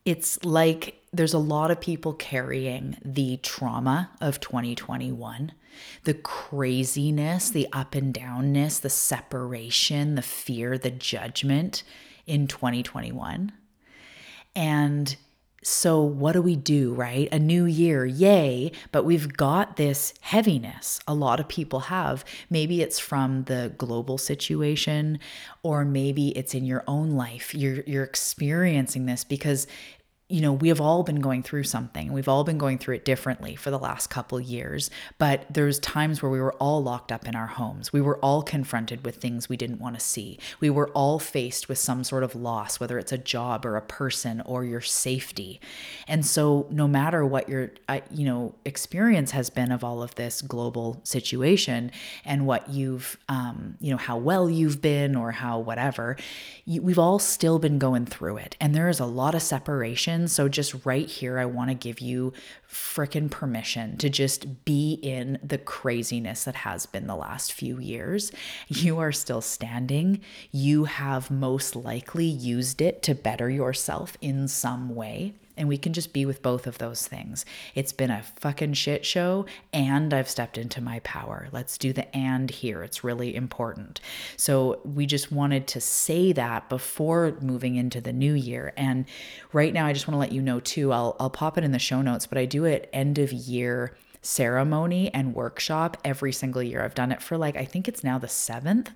it's 0.05 0.43
like 0.45 1.01
there's 1.13 1.35
a 1.35 1.39
lot 1.39 1.71
of 1.71 1.81
people 1.81 2.13
carrying 2.13 2.97
the 3.05 3.37
trauma 3.39 4.11
of 4.21 4.41
2021, 4.41 5.53
the 6.05 6.15
craziness, 6.15 7.51
the 7.51 7.69
up 7.73 7.95
and 7.95 8.15
downness, 8.15 8.81
the 8.81 8.91
separation, 8.91 10.15
the 10.15 10.23
fear, 10.23 10.79
the 10.79 10.91
judgment 10.91 11.83
in 12.27 12.47
2021. 12.47 13.53
And 14.55 15.17
so, 15.63 16.01
what 16.01 16.33
do 16.33 16.41
we 16.41 16.57
do, 16.57 16.95
right? 16.95 17.29
A 17.31 17.39
new 17.39 17.67
year, 17.67 18.07
yay, 18.07 18.73
but 18.93 19.05
we've 19.05 19.37
got 19.37 19.77
this 19.77 20.15
heaviness. 20.23 21.01
A 21.07 21.13
lot 21.13 21.39
of 21.39 21.49
people 21.49 21.81
have. 21.81 22.25
Maybe 22.49 22.81
it's 22.81 22.99
from 22.99 23.45
the 23.45 23.75
global 23.77 24.17
situation, 24.17 25.19
or 25.63 25.85
maybe 25.85 26.29
it's 26.31 26.55
in 26.55 26.65
your 26.65 26.83
own 26.87 27.11
life. 27.11 27.55
You're, 27.55 27.83
you're 27.87 28.05
experiencing 28.05 29.05
this 29.05 29.23
because 29.23 29.67
you 30.31 30.41
know, 30.41 30.53
we 30.53 30.69
have 30.69 30.81
all 30.81 31.03
been 31.03 31.21
going 31.21 31.43
through 31.43 31.65
something. 31.65 32.13
We've 32.13 32.29
all 32.29 32.45
been 32.45 32.57
going 32.57 32.79
through 32.79 32.95
it 32.95 33.05
differently 33.05 33.57
for 33.57 33.73
the 33.73 33.79
last 33.79 34.07
couple 34.11 34.41
years, 34.41 34.89
but 35.19 35.45
there's 35.51 35.81
times 35.81 36.23
where 36.23 36.31
we 36.31 36.41
were 36.41 36.53
all 36.55 36.81
locked 36.83 37.11
up 37.11 37.27
in 37.27 37.35
our 37.35 37.49
homes. 37.49 37.93
We 37.93 38.01
were 38.01 38.19
all 38.19 38.43
confronted 38.43 39.05
with 39.05 39.17
things 39.17 39.49
we 39.49 39.57
didn't 39.57 39.81
want 39.81 39.97
to 39.97 40.01
see. 40.01 40.39
We 40.61 40.71
were 40.71 40.89
all 40.91 41.19
faced 41.19 41.69
with 41.69 41.79
some 41.79 42.05
sort 42.05 42.23
of 42.23 42.37
loss, 42.37 42.79
whether 42.79 42.97
it's 42.97 43.11
a 43.11 43.19
job 43.19 43.67
or 43.67 43.77
a 43.77 43.83
person 43.83 44.41
or 44.43 44.65
your 44.65 44.81
safety. 44.81 45.61
And 46.07 46.25
so 46.25 46.69
no 46.71 46.87
matter 46.87 47.27
what 47.27 47.49
your 47.49 47.73
you 48.13 48.25
know, 48.25 48.55
experience 48.65 49.33
has 49.33 49.51
been 49.51 49.73
of 49.73 49.83
all 49.83 50.01
of 50.01 50.15
this 50.15 50.43
global 50.43 51.01
situation 51.03 51.91
and 52.25 52.47
what 52.47 52.69
you've 52.69 53.19
um, 53.29 53.77
you 53.81 53.91
know, 53.91 53.97
how 53.97 54.17
well 54.17 54.49
you've 54.49 54.81
been 54.81 55.17
or 55.17 55.33
how 55.33 55.59
whatever, 55.59 56.17
you, 56.65 56.83
we've 56.83 57.01
all 57.01 57.19
still 57.19 57.59
been 57.59 57.81
going 57.81 58.07
through 58.07 58.37
it. 58.37 58.57
And 58.61 58.77
there 58.77 58.89
is 58.89 59.01
a 59.01 59.07
lot 59.07 59.35
of 59.35 59.43
separation 59.43 60.20
so, 60.29 60.49
just 60.49 60.85
right 60.85 61.09
here, 61.09 61.39
I 61.39 61.45
want 61.45 61.71
to 61.71 61.75
give 61.75 62.01
you 62.01 62.33
freaking 62.69 63.31
permission 63.31 63.97
to 63.99 64.09
just 64.09 64.65
be 64.65 64.95
in 65.03 65.39
the 65.43 65.59
craziness 65.59 66.45
that 66.45 66.57
has 66.57 66.87
been 66.87 67.07
the 67.07 67.17
last 67.17 67.53
few 67.53 67.79
years. 67.79 68.33
You 68.69 68.99
are 68.99 69.13
still 69.13 69.41
standing. 69.41 70.21
You 70.53 70.85
have 70.85 71.31
most 71.31 71.77
likely 71.77 72.27
used 72.27 72.81
it 72.81 73.03
to 73.05 73.15
better 73.15 73.51
yourself 73.51 74.17
in 74.21 74.49
some 74.49 74.95
way. 74.95 75.35
And 75.57 75.69
we 75.69 75.79
can 75.79 75.93
just 75.93 76.13
be 76.13 76.25
with 76.25 76.43
both 76.43 76.67
of 76.67 76.79
those 76.79 77.07
things. 77.07 77.45
It's 77.75 77.93
been 77.93 78.11
a 78.11 78.23
fucking 78.37 78.75
shit 78.75 79.05
show, 79.05 79.47
and 79.73 80.15
I've 80.15 80.29
stepped 80.29 80.57
into 80.57 80.81
my 80.81 81.01
power. 81.01 81.49
Let's 81.53 81.77
do 81.77 81.93
the 81.93 82.15
and 82.17 82.51
here. 82.51 82.83
It's 82.83 83.05
really 83.05 83.35
important. 83.35 84.01
So 84.37 84.81
we 84.85 85.07
just 85.07 85.31
wanted 85.31 85.67
to 85.69 85.81
say 85.81 86.33
that 86.33 86.69
before 86.69 87.37
moving 87.41 87.77
into 87.77 88.01
the 88.01 88.13
new 88.13 88.35
year. 88.35 88.73
And 88.77 89.05
right 89.53 89.73
now, 89.73 89.87
I 89.87 89.93
just 89.93 90.07
want 90.09 90.15
to 90.15 90.21
let 90.21 90.33
you 90.33 90.43
know 90.43 90.61
too, 90.61 90.93
I'll, 90.93 91.17
I'll 91.21 91.31
pop 91.31 91.59
it 91.59 91.65
in 91.65 91.73
the 91.73 91.79
show 91.79 92.03
notes, 92.03 92.27
but 92.27 92.39
I 92.39 92.47
do 92.47 92.65
it 92.65 92.89
end 92.93 93.19
of 93.19 93.33
year 93.33 93.97
ceremony 94.23 95.13
and 95.15 95.35
workshop 95.35 95.97
every 96.05 96.33
single 96.33 96.63
year. 96.63 96.85
I've 96.85 96.95
done 96.95 97.13
it 97.13 97.23
for 97.23 97.39
like, 97.39 97.57
I 97.57 97.65
think 97.65 97.89
it's 97.89 98.05
now 98.05 98.19
the 98.19 98.29
seventh. 98.29 98.91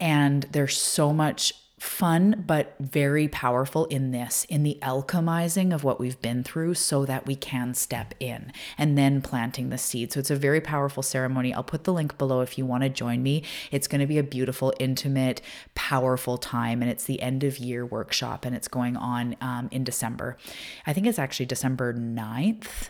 And 0.00 0.44
there's 0.50 0.76
so 0.76 1.12
much 1.12 1.52
fun 1.84 2.42
but 2.46 2.74
very 2.80 3.28
powerful 3.28 3.84
in 3.86 4.10
this, 4.10 4.44
in 4.48 4.62
the 4.62 4.78
alchemizing 4.80 5.72
of 5.72 5.84
what 5.84 6.00
we've 6.00 6.20
been 6.22 6.42
through 6.42 6.72
so 6.74 7.04
that 7.04 7.26
we 7.26 7.36
can 7.36 7.74
step 7.74 8.14
in 8.18 8.50
and 8.78 8.96
then 8.96 9.20
planting 9.20 9.68
the 9.68 9.76
seed. 9.76 10.10
So 10.10 10.18
it's 10.18 10.30
a 10.30 10.36
very 10.36 10.62
powerful 10.62 11.02
ceremony. 11.02 11.52
I'll 11.52 11.62
put 11.62 11.84
the 11.84 11.92
link 11.92 12.16
below 12.16 12.40
if 12.40 12.56
you 12.56 12.64
want 12.64 12.84
to 12.84 12.88
join 12.88 13.22
me. 13.22 13.44
It's 13.70 13.86
going 13.86 14.00
to 14.00 14.06
be 14.06 14.18
a 14.18 14.22
beautiful, 14.22 14.72
intimate, 14.80 15.42
powerful 15.74 16.38
time. 16.38 16.80
And 16.80 16.90
it's 16.90 17.04
the 17.04 17.20
end 17.20 17.44
of 17.44 17.58
year 17.58 17.84
workshop 17.84 18.46
and 18.46 18.56
it's 18.56 18.68
going 18.68 18.96
on 18.96 19.36
um, 19.42 19.68
in 19.70 19.84
December. 19.84 20.38
I 20.86 20.94
think 20.94 21.06
it's 21.06 21.18
actually 21.18 21.46
December 21.46 21.92
9th. 21.92 22.88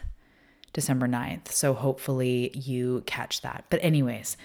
December 0.73 1.09
9th. 1.09 1.49
So 1.49 1.75
hopefully 1.75 2.53
you 2.55 3.03
catch 3.07 3.43
that. 3.43 3.65
But, 3.71 3.83
anyways, 3.83 4.37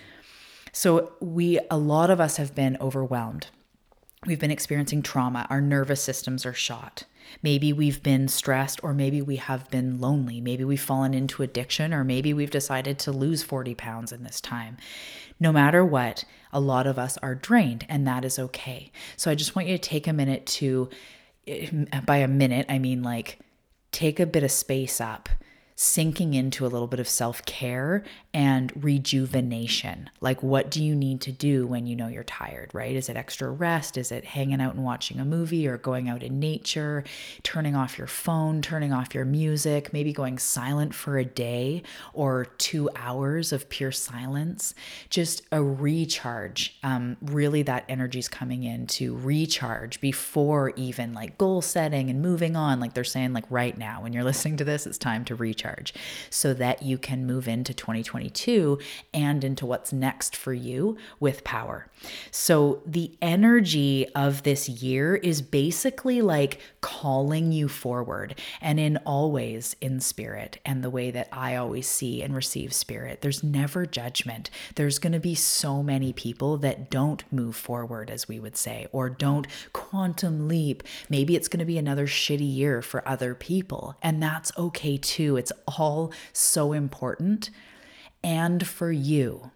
so 0.72 1.14
we, 1.20 1.60
a 1.70 1.78
lot 1.78 2.10
of 2.10 2.20
us 2.20 2.38
have 2.38 2.54
been 2.54 2.78
overwhelmed 2.82 3.48
We've 4.26 4.40
been 4.40 4.52
experiencing 4.52 5.02
trauma. 5.02 5.48
Our 5.50 5.62
nervous 5.62 6.02
systems 6.02 6.46
are 6.46 6.54
shot. 6.54 7.06
Maybe 7.42 7.72
we've 7.72 8.04
been 8.04 8.28
stressed, 8.28 8.84
or 8.84 8.94
maybe 8.94 9.22
we 9.22 9.38
have 9.38 9.70
been 9.70 10.02
lonely. 10.02 10.42
Maybe 10.42 10.66
we've 10.66 10.82
fallen 10.82 11.14
into 11.14 11.42
addiction, 11.42 11.94
or 11.94 12.04
maybe 12.04 12.34
we've 12.34 12.52
decided 12.52 13.00
to 13.00 13.14
lose 13.14 13.44
40 13.44 13.76
pounds 13.76 14.12
in 14.12 14.24
this 14.24 14.42
time. 14.42 14.76
No 15.40 15.54
matter 15.54 15.86
what, 15.86 16.26
a 16.52 16.60
lot 16.60 16.86
of 16.86 17.00
us 17.00 17.18
are 17.20 17.34
drained, 17.34 17.86
and 17.88 18.06
that 18.08 18.26
is 18.26 18.38
okay. 18.38 18.92
So 19.16 19.32
I 19.32 19.36
just 19.36 19.56
want 19.56 19.70
you 19.70 19.78
to 19.78 19.90
take 19.90 20.06
a 20.06 20.14
minute 20.14 20.46
to, 20.48 20.90
eh, 21.48 21.70
by 22.06 22.18
a 22.18 22.28
minute, 22.28 22.66
I 22.68 22.78
mean 22.78 23.02
like 23.02 23.40
take 23.92 24.20
a 24.20 24.26
bit 24.26 24.44
of 24.44 24.52
space 24.52 25.00
up 25.00 25.30
sinking 25.82 26.34
into 26.34 26.66
a 26.66 26.68
little 26.68 26.90
bit 26.90 27.00
of 27.00 27.08
self 27.08 27.46
care 27.46 28.04
and 28.34 28.84
rejuvenation. 28.84 30.10
Like, 30.20 30.44
what 30.44 30.70
do 30.70 30.84
you 30.84 30.94
need 30.94 31.22
to 31.22 31.32
do 31.32 31.66
when 31.66 31.88
you 31.88 31.96
know 31.96 32.10
you're 32.10 32.26
tired, 32.26 32.70
right? 32.74 32.94
Is 32.94 33.08
it 33.08 33.16
extra 33.16 33.50
rest? 33.50 33.98
Is 33.98 34.12
it 34.12 34.26
hanging 34.26 34.60
out 34.60 34.76
and 34.76 34.84
watching 34.84 35.22
a 35.22 35.26
movie 35.26 35.66
or 35.70 35.78
going 35.78 36.10
out 36.10 36.22
in 36.22 36.38
nature, 36.38 37.06
turning 37.44 37.78
off 37.78 37.98
your 37.98 38.08
phone, 38.08 38.62
turning 38.62 38.92
off 38.92 39.16
your 39.16 39.24
music, 39.24 39.94
maybe 39.94 40.12
going 40.12 40.38
silent 40.38 40.94
for 40.94 41.18
a 41.18 41.24
day 41.24 41.82
or 42.14 42.44
two 42.58 42.90
hours 42.98 43.54
of 43.54 43.70
pure 43.70 43.94
silence? 43.94 44.76
Just 45.10 45.44
a 45.50 45.64
recharge. 45.64 46.78
Um, 46.84 47.16
really, 47.22 47.62
that 47.64 47.86
energy 47.88 48.20
is 48.20 48.28
coming 48.28 48.64
in 48.64 48.86
to 48.88 49.16
recharge 49.16 50.02
before 50.02 50.74
even 50.76 51.14
like 51.14 51.38
goal 51.38 51.62
setting 51.62 52.10
and 52.10 52.22
moving 52.22 52.58
on. 52.58 52.82
Like 52.82 52.96
they're 52.96 53.06
saying, 53.06 53.32
like 53.32 53.46
right 53.50 53.78
now, 53.78 54.02
when 54.02 54.12
you're 54.12 54.24
listening 54.30 54.58
to 54.58 54.66
this, 54.66 54.86
it's 54.86 54.98
time 54.98 55.24
to 55.24 55.36
recharge 55.36 55.69
so 56.30 56.54
that 56.54 56.84
you 56.84 56.98
can 56.98 57.26
move 57.26 57.48
into 57.48 57.74
2022 57.74 58.80
and 59.14 59.44
into 59.44 59.66
what's 59.66 59.94
next 59.94 60.36
for 60.36 60.54
you 60.54 60.98
with 61.20 61.44
power. 61.44 61.88
So, 62.32 62.82
the 62.86 63.12
energy 63.22 64.08
of 64.16 64.44
this 64.44 64.70
year 64.70 65.16
is 65.16 65.42
basically 65.42 66.22
like 66.22 66.60
calling 66.82 67.52
you 67.52 67.68
forward 67.68 68.36
and 68.62 68.80
in 68.80 68.98
always 69.06 69.76
in 69.82 70.00
spirit 70.00 70.60
and 70.66 70.84
the 70.84 70.90
way 70.90 71.12
that 71.12 71.28
I 71.32 71.56
always 71.56 71.88
see 71.88 72.22
and 72.22 72.36
receive 72.36 72.74
spirit. 72.74 73.22
There's 73.22 73.44
never 73.44 73.86
judgment. 73.86 74.50
There's 74.76 75.00
going 75.00 75.14
to 75.14 75.20
be 75.20 75.36
so 75.36 75.84
many 75.84 76.14
people 76.14 76.58
that 76.58 76.90
don't 76.90 77.24
move 77.32 77.56
forward, 77.56 78.10
as 78.10 78.28
we 78.28 78.40
would 78.40 78.56
say, 78.56 78.88
or 78.92 79.10
don't 79.10 79.48
quantum 79.74 80.48
leap. 80.48 80.84
Maybe 81.10 81.36
it's 81.36 81.48
going 81.48 81.60
to 81.60 81.66
be 81.66 81.78
another 81.78 82.08
shitty 82.08 82.54
year 82.54 82.82
for 82.82 83.08
other 83.08 83.36
people, 83.36 83.96
and 84.02 84.22
that's 84.22 84.52
okay 84.58 84.98
too. 84.98 85.38
It's 85.38 85.52
all 85.68 86.12
so 86.34 86.74
important. 86.74 87.50
And 88.24 88.66
for 88.68 88.92
you, 88.92 89.52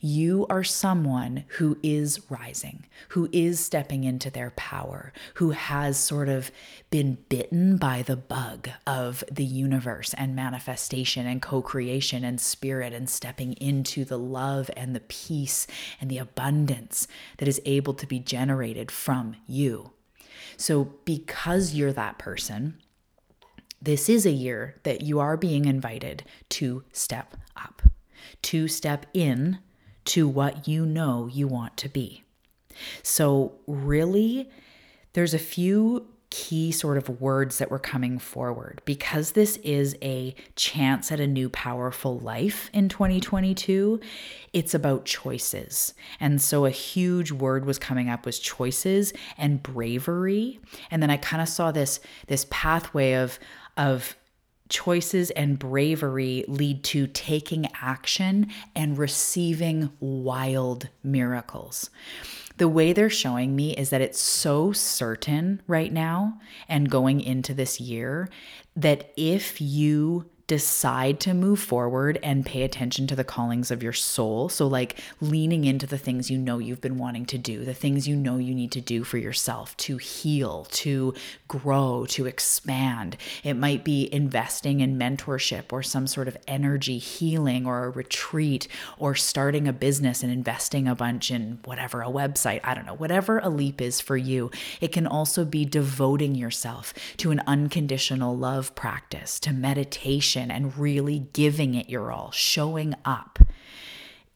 you 0.00 0.46
are 0.48 0.64
someone 0.64 1.44
who 1.58 1.78
is 1.82 2.30
rising, 2.30 2.86
who 3.08 3.28
is 3.32 3.60
stepping 3.60 4.04
into 4.04 4.30
their 4.30 4.50
power, 4.50 5.12
who 5.34 5.50
has 5.50 5.96
sort 5.96 6.28
of 6.28 6.50
been 6.90 7.18
bitten 7.28 7.76
by 7.76 8.02
the 8.02 8.16
bug 8.16 8.68
of 8.86 9.24
the 9.30 9.44
universe 9.44 10.14
and 10.14 10.36
manifestation 10.36 11.26
and 11.26 11.42
co 11.42 11.62
creation 11.62 12.24
and 12.24 12.40
spirit 12.40 12.92
and 12.92 13.08
stepping 13.08 13.54
into 13.54 14.04
the 14.04 14.18
love 14.18 14.70
and 14.76 14.94
the 14.94 15.00
peace 15.00 15.66
and 16.00 16.10
the 16.10 16.18
abundance 16.18 17.08
that 17.38 17.48
is 17.48 17.60
able 17.64 17.94
to 17.94 18.06
be 18.06 18.18
generated 18.18 18.90
from 18.90 19.36
you. 19.46 19.90
So, 20.56 20.94
because 21.04 21.74
you're 21.74 21.92
that 21.92 22.18
person, 22.18 22.78
this 23.86 24.08
is 24.08 24.26
a 24.26 24.32
year 24.32 24.74
that 24.82 25.02
you 25.02 25.20
are 25.20 25.36
being 25.36 25.64
invited 25.64 26.24
to 26.48 26.82
step 26.92 27.36
up, 27.56 27.82
to 28.42 28.66
step 28.66 29.06
in 29.14 29.60
to 30.06 30.26
what 30.26 30.66
you 30.66 30.84
know 30.84 31.28
you 31.28 31.46
want 31.46 31.76
to 31.76 31.88
be. 31.88 32.24
So, 33.04 33.52
really, 33.68 34.50
there's 35.12 35.34
a 35.34 35.38
few 35.38 36.08
key 36.30 36.72
sort 36.72 36.98
of 36.98 37.20
words 37.20 37.58
that 37.58 37.70
were 37.70 37.78
coming 37.78 38.18
forward. 38.18 38.82
Because 38.84 39.32
this 39.32 39.56
is 39.58 39.96
a 40.02 40.34
chance 40.56 41.12
at 41.12 41.20
a 41.20 41.26
new 41.26 41.48
powerful 41.48 42.18
life 42.18 42.68
in 42.72 42.88
2022 42.88 44.00
it's 44.52 44.74
about 44.74 45.04
choices. 45.04 45.94
And 46.18 46.40
so 46.40 46.64
a 46.64 46.70
huge 46.70 47.30
word 47.30 47.64
was 47.64 47.78
coming 47.78 48.08
up 48.08 48.26
was 48.26 48.38
choices 48.38 49.12
and 49.38 49.62
bravery. 49.62 50.58
And 50.90 51.02
then 51.02 51.10
i 51.10 51.16
kind 51.16 51.40
of 51.40 51.48
saw 51.48 51.70
this 51.72 52.00
this 52.26 52.46
pathway 52.50 53.14
of 53.14 53.38
of 53.76 54.16
choices 54.68 55.30
and 55.30 55.58
bravery 55.58 56.44
lead 56.48 56.82
to 56.82 57.06
taking 57.06 57.68
action 57.80 58.48
and 58.74 58.98
receiving 58.98 59.90
wild 60.00 60.88
miracles. 61.02 61.90
The 62.58 62.68
way 62.68 62.92
they're 62.92 63.10
showing 63.10 63.54
me 63.54 63.76
is 63.76 63.90
that 63.90 64.00
it's 64.00 64.20
so 64.20 64.72
certain 64.72 65.62
right 65.66 65.92
now 65.92 66.40
and 66.68 66.90
going 66.90 67.20
into 67.20 67.52
this 67.54 67.80
year 67.80 68.28
that 68.74 69.12
if 69.16 69.60
you 69.60 70.28
decide 70.46 71.18
to 71.18 71.34
move 71.34 71.58
forward 71.58 72.18
and 72.22 72.46
pay 72.46 72.62
attention 72.62 73.06
to 73.08 73.16
the 73.16 73.24
callings 73.24 73.72
of 73.72 73.82
your 73.82 73.92
soul. 73.92 74.48
So, 74.48 74.66
like 74.66 75.00
leaning 75.20 75.64
into 75.64 75.86
the 75.86 75.98
things 75.98 76.30
you 76.30 76.38
know 76.38 76.58
you've 76.58 76.80
been 76.80 76.98
wanting 76.98 77.26
to 77.26 77.38
do, 77.38 77.64
the 77.64 77.74
things 77.74 78.06
you 78.06 78.14
know 78.14 78.36
you 78.36 78.54
need 78.54 78.70
to 78.72 78.80
do 78.80 79.02
for 79.02 79.18
yourself 79.18 79.76
to 79.78 79.96
heal, 79.96 80.66
to 80.70 81.14
grow, 81.48 82.06
to 82.10 82.26
expand. 82.26 83.16
It 83.42 83.54
might 83.54 83.84
be 83.84 84.12
investing 84.12 84.80
in 84.80 84.98
mentorship 84.98 85.72
or 85.72 85.82
some 85.82 86.06
sort 86.06 86.28
of 86.28 86.36
energy 86.46 86.98
healing 86.98 87.66
or 87.66 87.84
a 87.84 87.90
retreat 87.90 88.68
or 88.98 89.14
starting 89.16 89.66
a 89.66 89.72
business 89.72 90.22
and 90.22 90.32
investing 90.32 90.86
a 90.86 90.94
bunch 90.94 91.30
in 91.30 91.58
whatever, 91.64 92.02
a 92.02 92.06
website, 92.06 92.60
I 92.62 92.74
don't 92.74 92.86
know, 92.86 92.94
whatever 92.94 93.38
a 93.40 93.48
leap 93.48 93.80
is 93.80 94.00
for 94.00 94.16
you. 94.16 94.52
It 94.80 94.92
can 94.92 95.08
also 95.08 95.44
be 95.44 95.64
devoting 95.64 96.36
yourself 96.36 96.94
to 97.16 97.32
an 97.32 97.42
unconditional 97.48 98.36
love 98.36 98.74
practice, 98.76 99.40
to 99.40 99.52
meditation 99.52 100.35
and 100.36 100.76
really 100.76 101.20
giving 101.32 101.74
it 101.74 101.88
your 101.88 102.12
all, 102.12 102.30
showing 102.30 102.94
up. 103.04 103.38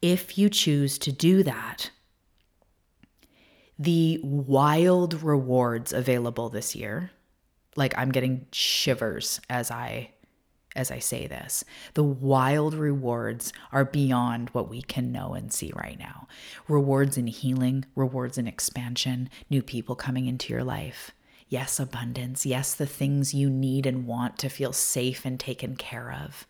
If 0.02 0.38
you 0.38 0.48
choose 0.48 0.98
to 0.98 1.12
do 1.12 1.42
that, 1.42 1.90
the 3.78 4.20
wild 4.22 5.22
rewards 5.22 5.92
available 5.92 6.48
this 6.48 6.74
year, 6.74 7.10
like 7.76 7.96
I'm 7.96 8.12
getting 8.12 8.46
shivers 8.52 9.40
as 9.48 9.70
I 9.70 10.10
as 10.76 10.90
I 10.90 11.00
say 11.00 11.26
this. 11.26 11.64
The 11.94 12.04
wild 12.04 12.74
rewards 12.74 13.52
are 13.72 13.84
beyond 13.84 14.50
what 14.50 14.68
we 14.68 14.82
can 14.82 15.10
know 15.10 15.34
and 15.34 15.52
see 15.52 15.72
right 15.74 15.98
now. 15.98 16.28
Rewards 16.68 17.18
in 17.18 17.26
healing, 17.26 17.86
rewards 17.96 18.38
in 18.38 18.46
expansion, 18.46 19.28
new 19.48 19.62
people 19.62 19.96
coming 19.96 20.26
into 20.26 20.52
your 20.52 20.62
life. 20.62 21.10
Yes, 21.50 21.80
abundance. 21.80 22.46
Yes, 22.46 22.74
the 22.74 22.86
things 22.86 23.34
you 23.34 23.50
need 23.50 23.84
and 23.84 24.06
want 24.06 24.38
to 24.38 24.48
feel 24.48 24.72
safe 24.72 25.26
and 25.26 25.38
taken 25.38 25.74
care 25.74 26.12
of. 26.12 26.46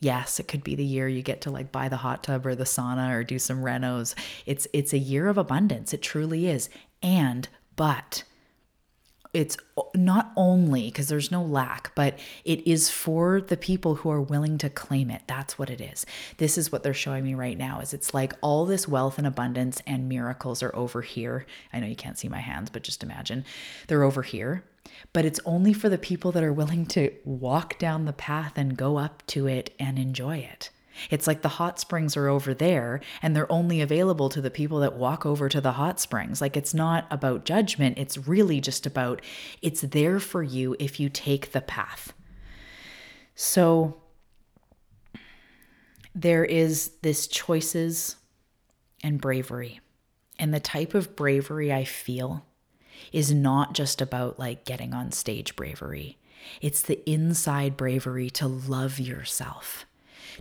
Yes, 0.00 0.40
it 0.40 0.48
could 0.48 0.64
be 0.64 0.74
the 0.74 0.82
year 0.84 1.06
you 1.06 1.22
get 1.22 1.42
to 1.42 1.50
like 1.50 1.70
buy 1.70 1.90
the 1.90 1.98
hot 1.98 2.24
tub 2.24 2.46
or 2.46 2.54
the 2.54 2.64
sauna 2.64 3.14
or 3.14 3.24
do 3.24 3.38
some 3.38 3.62
renos. 3.62 4.14
It's 4.46 4.66
it's 4.72 4.94
a 4.94 4.98
year 4.98 5.28
of 5.28 5.36
abundance. 5.36 5.92
It 5.92 6.00
truly 6.00 6.48
is. 6.48 6.70
And 7.02 7.46
but 7.76 8.24
it's 9.32 9.56
not 9.94 10.30
only 10.36 10.86
because 10.86 11.08
there's 11.08 11.30
no 11.30 11.42
lack, 11.42 11.94
but 11.94 12.18
it 12.44 12.66
is 12.66 12.90
for 12.90 13.40
the 13.40 13.56
people 13.56 13.96
who 13.96 14.10
are 14.10 14.20
willing 14.20 14.58
to 14.58 14.68
claim 14.68 15.10
it. 15.10 15.22
That's 15.26 15.58
what 15.58 15.70
it 15.70 15.80
is. 15.80 16.04
This 16.36 16.58
is 16.58 16.70
what 16.70 16.82
they're 16.82 16.92
showing 16.92 17.24
me 17.24 17.34
right 17.34 17.56
now 17.56 17.80
is 17.80 17.94
it's 17.94 18.12
like 18.12 18.34
all 18.42 18.66
this 18.66 18.86
wealth 18.86 19.16
and 19.16 19.26
abundance 19.26 19.80
and 19.86 20.08
miracles 20.08 20.62
are 20.62 20.74
over 20.76 21.00
here. 21.00 21.46
I 21.72 21.80
know 21.80 21.86
you 21.86 21.96
can't 21.96 22.18
see 22.18 22.28
my 22.28 22.40
hands, 22.40 22.68
but 22.68 22.82
just 22.82 23.02
imagine 23.02 23.46
they're 23.88 24.02
over 24.02 24.22
here. 24.22 24.64
But 25.14 25.24
it's 25.24 25.40
only 25.46 25.72
for 25.72 25.88
the 25.88 25.98
people 25.98 26.32
that 26.32 26.44
are 26.44 26.52
willing 26.52 26.84
to 26.86 27.12
walk 27.24 27.78
down 27.78 28.04
the 28.04 28.12
path 28.12 28.52
and 28.56 28.76
go 28.76 28.98
up 28.98 29.22
to 29.28 29.46
it 29.46 29.74
and 29.78 29.98
enjoy 29.98 30.38
it. 30.38 30.70
It's 31.10 31.26
like 31.26 31.42
the 31.42 31.48
hot 31.48 31.78
springs 31.78 32.16
are 32.16 32.28
over 32.28 32.54
there 32.54 33.00
and 33.20 33.34
they're 33.34 33.50
only 33.50 33.80
available 33.80 34.28
to 34.30 34.40
the 34.40 34.50
people 34.50 34.80
that 34.80 34.94
walk 34.94 35.24
over 35.26 35.48
to 35.48 35.60
the 35.60 35.72
hot 35.72 36.00
springs. 36.00 36.40
Like 36.40 36.56
it's 36.56 36.74
not 36.74 37.06
about 37.10 37.44
judgment, 37.44 37.98
it's 37.98 38.28
really 38.28 38.60
just 38.60 38.86
about 38.86 39.22
it's 39.60 39.82
there 39.82 40.20
for 40.20 40.42
you 40.42 40.76
if 40.78 41.00
you 41.00 41.08
take 41.08 41.52
the 41.52 41.60
path. 41.60 42.12
So 43.34 44.02
there 46.14 46.44
is 46.44 46.92
this 47.02 47.26
choices 47.26 48.16
and 49.02 49.20
bravery. 49.20 49.80
And 50.38 50.52
the 50.52 50.60
type 50.60 50.94
of 50.94 51.16
bravery 51.16 51.72
I 51.72 51.84
feel 51.84 52.44
is 53.12 53.32
not 53.32 53.74
just 53.74 54.00
about 54.00 54.38
like 54.38 54.64
getting 54.64 54.92
on 54.92 55.12
stage 55.12 55.56
bravery. 55.56 56.18
It's 56.60 56.82
the 56.82 57.08
inside 57.08 57.76
bravery 57.76 58.28
to 58.30 58.46
love 58.48 58.98
yourself 58.98 59.86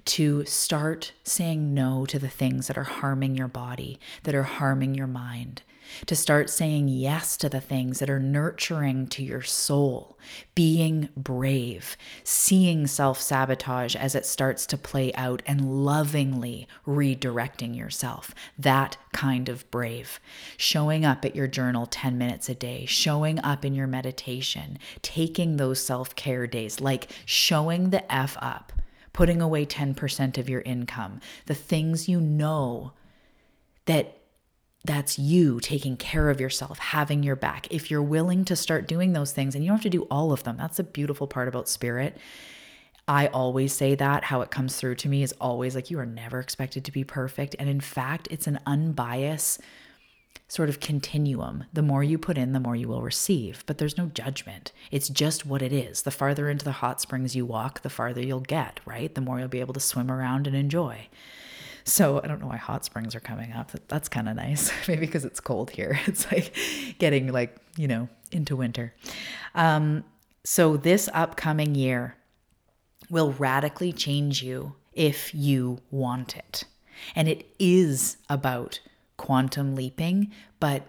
to 0.05 0.45
start 0.45 1.13
saying 1.23 1.73
no 1.73 2.05
to 2.05 2.19
the 2.19 2.29
things 2.29 2.67
that 2.67 2.77
are 2.77 2.83
harming 2.83 3.35
your 3.35 3.47
body, 3.47 3.99
that 4.23 4.35
are 4.35 4.43
harming 4.43 4.95
your 4.95 5.07
mind, 5.07 5.63
to 6.05 6.15
start 6.15 6.49
saying 6.49 6.87
yes 6.87 7.35
to 7.37 7.49
the 7.49 7.61
things 7.61 7.99
that 7.99 8.09
are 8.09 8.19
nurturing 8.19 9.07
to 9.07 9.23
your 9.23 9.41
soul, 9.41 10.17
being 10.55 11.09
brave, 11.15 11.97
seeing 12.23 12.87
self 12.87 13.19
sabotage 13.19 13.95
as 13.95 14.15
it 14.15 14.25
starts 14.25 14.65
to 14.67 14.77
play 14.77 15.13
out, 15.13 15.41
and 15.45 15.85
lovingly 15.85 16.67
redirecting 16.87 17.75
yourself. 17.75 18.33
That 18.57 18.97
kind 19.11 19.49
of 19.49 19.69
brave. 19.71 20.19
Showing 20.57 21.05
up 21.05 21.25
at 21.25 21.35
your 21.35 21.47
journal 21.47 21.85
10 21.85 22.17
minutes 22.17 22.49
a 22.49 22.55
day, 22.55 22.85
showing 22.85 23.39
up 23.39 23.65
in 23.65 23.75
your 23.75 23.87
meditation, 23.87 24.77
taking 25.01 25.57
those 25.57 25.83
self 25.83 26.15
care 26.15 26.47
days, 26.47 26.79
like 26.79 27.11
showing 27.25 27.89
the 27.89 28.11
F 28.13 28.37
up 28.41 28.71
putting 29.13 29.41
away 29.41 29.65
10% 29.65 30.37
of 30.37 30.49
your 30.49 30.61
income, 30.61 31.19
the 31.45 31.55
things 31.55 32.07
you 32.07 32.19
know 32.21 32.93
that 33.85 34.17
that's 34.83 35.19
you 35.19 35.59
taking 35.59 35.95
care 35.95 36.29
of 36.29 36.41
yourself, 36.41 36.79
having 36.79 37.21
your 37.21 37.35
back. 37.35 37.67
If 37.71 37.91
you're 37.91 38.01
willing 38.01 38.45
to 38.45 38.55
start 38.55 38.87
doing 38.87 39.13
those 39.13 39.31
things, 39.31 39.53
and 39.53 39.63
you 39.63 39.69
don't 39.69 39.77
have 39.77 39.83
to 39.83 39.89
do 39.89 40.07
all 40.09 40.31
of 40.31 40.43
them, 40.43 40.57
that's 40.57 40.79
a 40.79 40.83
beautiful 40.83 41.27
part 41.27 41.47
about 41.47 41.69
spirit. 41.69 42.17
I 43.07 43.27
always 43.27 43.73
say 43.73 43.95
that. 43.95 44.23
How 44.23 44.41
it 44.41 44.51
comes 44.51 44.77
through 44.77 44.95
to 44.95 45.09
me 45.09 45.21
is 45.21 45.33
always 45.33 45.75
like, 45.75 45.91
you 45.91 45.99
are 45.99 46.05
never 46.05 46.39
expected 46.39 46.85
to 46.85 46.91
be 46.91 47.03
perfect. 47.03 47.55
And 47.59 47.69
in 47.69 47.81
fact, 47.81 48.27
it's 48.31 48.47
an 48.47 48.59
unbiased 48.65 49.61
sort 50.47 50.67
of 50.67 50.81
continuum. 50.81 51.63
The 51.71 51.81
more 51.81 52.03
you 52.03 52.17
put 52.17 52.37
in, 52.37 52.51
the 52.51 52.59
more 52.59 52.75
you 52.75 52.89
will 52.89 53.01
receive, 53.01 53.63
but 53.65 53.77
there's 53.77 53.97
no 53.97 54.07
judgment. 54.07 54.73
It's 54.91 55.07
just 55.07 55.45
what 55.45 55.61
it 55.61 55.71
is. 55.71 56.01
The 56.01 56.11
farther 56.11 56.49
into 56.49 56.65
the 56.65 56.73
hot 56.73 56.99
springs 56.99 57.35
you 57.35 57.45
walk, 57.45 57.81
the 57.81 57.89
farther 57.89 58.21
you'll 58.21 58.41
get, 58.41 58.81
right? 58.85 59.15
The 59.15 59.21
more 59.21 59.39
you'll 59.39 59.47
be 59.47 59.61
able 59.61 59.73
to 59.75 59.79
swim 59.79 60.11
around 60.11 60.47
and 60.47 60.55
enjoy. 60.55 61.07
So 61.83 62.21
I 62.23 62.27
don't 62.27 62.41
know 62.41 62.47
why 62.47 62.57
hot 62.57 62.85
springs 62.85 63.15
are 63.15 63.21
coming 63.21 63.53
up. 63.53 63.71
That's 63.87 64.09
kind 64.09 64.27
of 64.27 64.35
nice. 64.35 64.71
Maybe 64.87 65.05
because 65.05 65.25
it's 65.25 65.39
cold 65.39 65.71
here. 65.71 65.99
It's 66.05 66.29
like 66.31 66.53
getting 66.99 67.31
like, 67.31 67.55
you 67.77 67.87
know, 67.87 68.09
into 68.31 68.55
winter. 68.55 68.93
Um, 69.55 70.03
so 70.43 70.75
this 70.75 71.09
upcoming 71.13 71.75
year 71.75 72.17
will 73.09 73.31
radically 73.33 73.93
change 73.93 74.43
you 74.43 74.75
if 74.93 75.33
you 75.33 75.79
want 75.91 76.35
it. 76.35 76.65
And 77.15 77.27
it 77.27 77.45
is 77.57 78.17
about 78.29 78.79
quantum 79.21 79.75
leaping, 79.75 80.31
but 80.59 80.81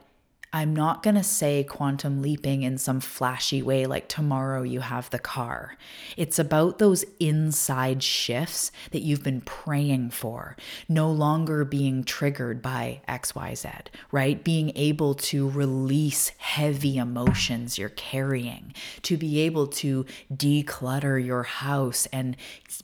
I'm 0.55 0.75
not 0.75 1.03
going 1.03 1.17
to 1.17 1.23
say 1.23 1.65
quantum 1.65 2.23
leaping 2.23 2.63
in 2.63 2.79
some 2.79 3.01
flashy 3.01 3.61
way 3.61 3.85
like 3.85 4.09
tomorrow 4.09 4.63
you 4.63 4.81
have 4.81 5.11
the 5.11 5.19
car. 5.19 5.77
It's 6.17 6.39
about 6.39 6.79
those 6.79 7.05
inside 7.21 8.03
shifts 8.03 8.73
that 8.91 9.03
you've 9.03 9.23
been 9.23 9.43
praying 9.43 10.11
for, 10.13 10.57
no 10.89 11.11
longer 11.11 11.67
being 11.67 12.05
triggered 12.05 12.63
by 12.63 13.03
XYZ, 13.07 13.89
right? 14.11 14.43
Being 14.43 14.73
able 14.77 15.15
to 15.15 15.51
release 15.51 16.33
heavy 16.39 16.97
emotions 16.97 17.77
you're 17.77 17.91
carrying, 17.91 18.73
to 19.03 19.19
be 19.19 19.41
able 19.41 19.67
to 19.67 20.07
declutter 20.35 21.23
your 21.23 21.43
house 21.43 22.07
and 22.15 22.35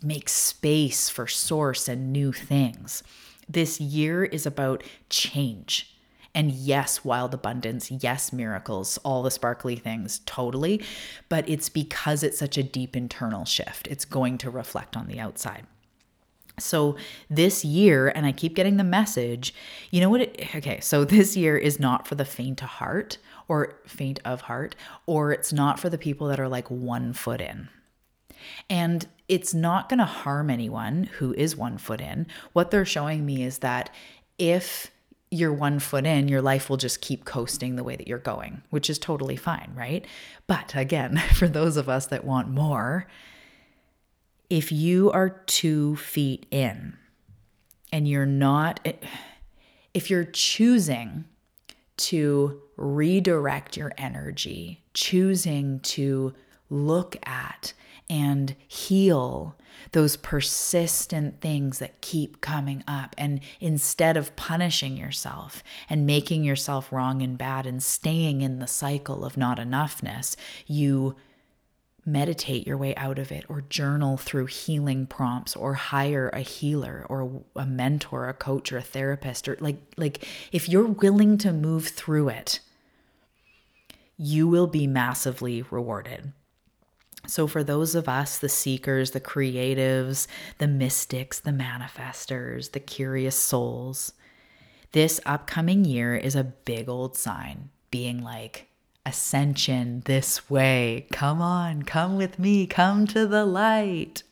make 0.03 0.29
space 0.29 1.09
for 1.09 1.27
source 1.27 1.89
and 1.89 2.13
new 2.13 2.33
things. 2.33 3.03
This 3.49 3.81
year 3.81 4.25
is 4.25 4.47
about 4.47 4.83
change. 5.09 5.95
And 6.35 6.53
yes, 6.53 7.05
wild 7.05 7.35
abundance, 7.35 7.91
yes, 7.91 8.33
miracles, 8.33 8.99
all 8.99 9.23
the 9.23 9.31
sparkly 9.31 9.77
things, 9.77 10.21
totally. 10.27 10.83
But 11.29 11.49
it's 11.49 11.69
because 11.69 12.23
it's 12.23 12.39
such 12.39 12.59
a 12.59 12.63
deep 12.63 12.95
internal 12.95 13.45
shift. 13.45 13.89
It's 13.89 14.05
going 14.05 14.39
to 14.39 14.51
reflect 14.51 14.97
on 14.97 15.09
the 15.09 15.19
outside. 15.19 15.67
So 16.61 16.97
this 17.31 17.65
year, 17.65 18.09
and 18.09 18.27
I 18.27 18.33
keep 18.33 18.55
getting 18.55 18.77
the 18.77 18.85
message, 18.85 19.55
you 19.91 20.01
know 20.01 20.11
what? 20.11 20.23
It, 20.23 20.57
okay, 20.57 20.81
so 20.81 21.05
this 21.05 21.37
year 21.37 21.57
is 21.57 21.81
not 21.81 22.07
for 22.07 22.15
the 22.15 22.25
faint 22.25 22.63
of 22.63 22.69
heart 22.69 23.19
or 23.47 23.81
faint 23.87 24.21
of 24.25 24.43
heart, 24.43 24.77
or 25.07 25.33
it's 25.33 25.53
not 25.53 25.81
for 25.81 25.89
the 25.89 25.99
people 25.99 26.29
that 26.29 26.41
are 26.41 26.49
like 26.49 26.69
one 26.71 27.13
foot 27.13 27.41
in. 27.41 27.69
And 28.69 29.09
it's 29.29 29.53
not 29.53 29.89
going 29.89 29.99
to 29.99 30.05
harm 30.05 30.51
anyone 30.51 31.05
who 31.19 31.35
is 31.35 31.57
one 31.57 31.79
foot 31.79 32.01
in. 32.01 32.27
What 32.53 32.71
they're 32.71 32.85
showing 32.85 33.27
me 33.27 33.43
is 33.43 33.59
that 33.59 33.91
if 34.39 34.91
you're 35.31 35.53
one 35.53 35.79
foot 35.79 36.07
in, 36.07 36.29
your 36.29 36.41
life 36.41 36.71
will 36.71 36.79
just 36.79 37.03
keep 37.03 37.25
coasting 37.25 37.77
the 37.77 37.85
way 37.85 37.97
that 37.97 38.09
you're 38.09 38.19
going, 38.19 38.63
which 38.71 38.89
is 38.89 38.99
totally 38.99 39.37
fine, 39.37 39.71
right? 39.77 40.07
But 40.47 40.75
again, 40.75 41.19
for 41.35 41.49
those 41.49 41.77
of 41.77 41.89
us 41.89 42.07
that 42.07 42.25
want 42.25 42.49
more, 42.49 43.07
if 44.49 44.73
you 44.73 45.11
are 45.11 45.29
two 45.29 45.97
feet 45.97 46.47
in 46.51 46.97
and 47.93 48.09
you're 48.09 48.25
not, 48.25 48.87
if 49.93 50.09
you're 50.09 50.25
choosing 50.25 51.27
to 51.99 52.63
redirect 52.77 53.77
your 53.77 53.93
energy, 53.99 54.83
choosing 54.95 55.81
to 55.81 56.33
look 56.71 57.17
at 57.25 57.75
and 58.11 58.55
heal 58.67 59.57
those 59.93 60.17
persistent 60.17 61.41
things 61.41 61.79
that 61.79 62.01
keep 62.01 62.41
coming 62.41 62.83
up. 62.87 63.15
And 63.17 63.41
instead 63.61 64.17
of 64.17 64.35
punishing 64.37 64.97
yourself 64.97 65.63
and 65.89 66.07
making 66.07 66.45
yourself 66.45 66.93
wrong 66.93 67.23
and 67.23 67.39
bad 67.39 67.67
and 67.67 67.83
staying 67.83 68.41
in 68.41 68.59
the 68.59 68.67
cycle 68.67 69.25
of 69.25 69.37
not 69.37 69.59
enoughness, 69.59 70.37
you 70.67 71.17
meditate 72.09 72.67
your 72.67 72.77
way 72.77 72.95
out 72.97 73.19
of 73.19 73.31
it 73.31 73.45
or 73.49 73.61
journal 73.69 74.17
through 74.17 74.47
healing 74.47 75.07
prompts 75.07 75.55
or 75.55 75.75
hire 75.75 76.31
a 76.31 76.41
healer 76.41 77.05
or 77.09 77.43
a 77.55 77.67
mentor 77.67 78.29
a 78.29 78.33
coach 78.33 78.73
or 78.73 78.79
a 78.79 78.83
therapist 78.83 79.47
or 79.47 79.59
like 79.61 79.77
like 79.99 80.27
if 80.51 80.71
you're 80.71 80.87
willing 80.87 81.37
to 81.37 81.53
move 81.53 81.89
through 81.89 82.31
it 82.31 82.61
you 84.17 84.49
will 84.49 84.67
be 84.67 84.87
massively 84.87 85.63
rewarded 85.71 86.33
so, 87.29 87.47
for 87.47 87.63
those 87.63 87.95
of 87.95 88.09
us, 88.09 88.39
the 88.39 88.49
seekers, 88.49 89.11
the 89.11 89.21
creatives, 89.21 90.27
the 90.57 90.67
mystics, 90.67 91.39
the 91.39 91.51
manifestors, 91.51 92.73
the 92.73 92.81
curious 92.81 93.37
souls, 93.37 94.15
this 94.93 95.21
upcoming 95.27 95.85
year 95.85 96.17
is 96.17 96.35
a 96.35 96.43
big 96.43 96.89
old 96.89 97.19
sign 97.19 97.69
being 97.91 98.23
like, 98.23 98.69
ascension 99.05 100.03
this 100.07 100.49
way. 100.49 101.07
Come 101.13 101.43
on, 101.43 101.83
come 101.83 102.17
with 102.17 102.39
me, 102.39 102.67
come 102.67 103.07
to 103.09 103.27
the 103.27 103.45
light. 103.45 104.23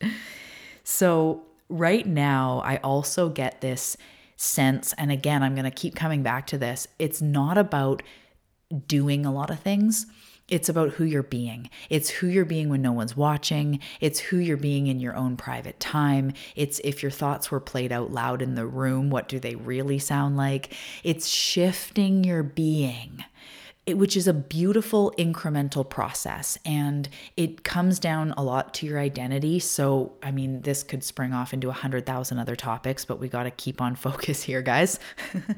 So, 0.83 1.43
right 1.69 2.07
now, 2.07 2.63
I 2.65 2.79
also 2.79 3.29
get 3.29 3.61
this 3.61 3.99
sense, 4.37 4.95
and 4.97 5.13
again, 5.13 5.43
I'm 5.43 5.55
going 5.55 5.65
to 5.65 5.71
keep 5.71 5.95
coming 5.95 6.23
back 6.23 6.47
to 6.47 6.59
this. 6.59 6.89
It's 6.99 7.21
not 7.21 7.59
about 7.59 8.03
doing 8.87 9.27
a 9.27 9.33
lot 9.33 9.51
of 9.51 9.61
things 9.61 10.07
it's 10.49 10.69
about 10.69 10.91
who 10.93 11.05
you're 11.05 11.23
being. 11.25 11.71
It's 11.91 12.09
who 12.09 12.29
you're 12.29 12.45
being 12.45 12.69
when 12.69 12.83
no 12.83 12.93
one's 12.93 13.17
watching. 13.17 13.81
It's 14.01 14.21
who 14.21 14.39
you're 14.39 14.57
being 14.57 14.87
in 14.87 15.01
your 15.01 15.17
own 15.17 15.37
private 15.37 15.81
time. 15.81 16.33
It's 16.55 16.81
if 16.85 17.03
your 17.03 17.11
thoughts 17.11 17.51
were 17.51 17.61
played 17.61 17.91
out 17.91 18.13
loud 18.13 18.43
in 18.43 18.55
the 18.55 18.67
room, 18.67 19.11
what 19.11 19.29
do 19.29 19.41
they 19.41 19.57
really 19.57 19.99
sound 19.99 20.37
like? 20.37 20.73
It's 21.03 21.27
shifting 21.27 22.23
your 22.23 22.43
being. 22.43 23.25
It, 23.87 23.99
which 23.99 24.17
is 24.17 24.27
a 24.27 24.33
beautiful 24.33 25.13
incremental 25.17 25.89
process 25.89 26.59
and 26.67 27.09
it 27.37 27.63
comes 27.63 28.01
down 28.01 28.35
a 28.37 28.43
lot 28.43 28.75
to 28.75 28.87
your 28.87 28.99
identity 28.99 29.61
so 29.61 30.13
i 30.25 30.33
mean 30.33 30.61
this 30.63 30.83
could 30.83 31.05
spring 31.05 31.33
off 31.33 31.55
into 31.55 31.69
a 31.69 31.73
hundred 31.73 32.05
thousand 32.05 32.41
other 32.41 32.57
topics 32.57 33.05
but 33.05 33.21
we 33.21 33.29
got 33.29 33.45
to 33.45 33.53
keep 33.53 33.81
on 33.81 33.95
focus 34.07 34.43
here 34.43 34.61
guys 34.61 34.99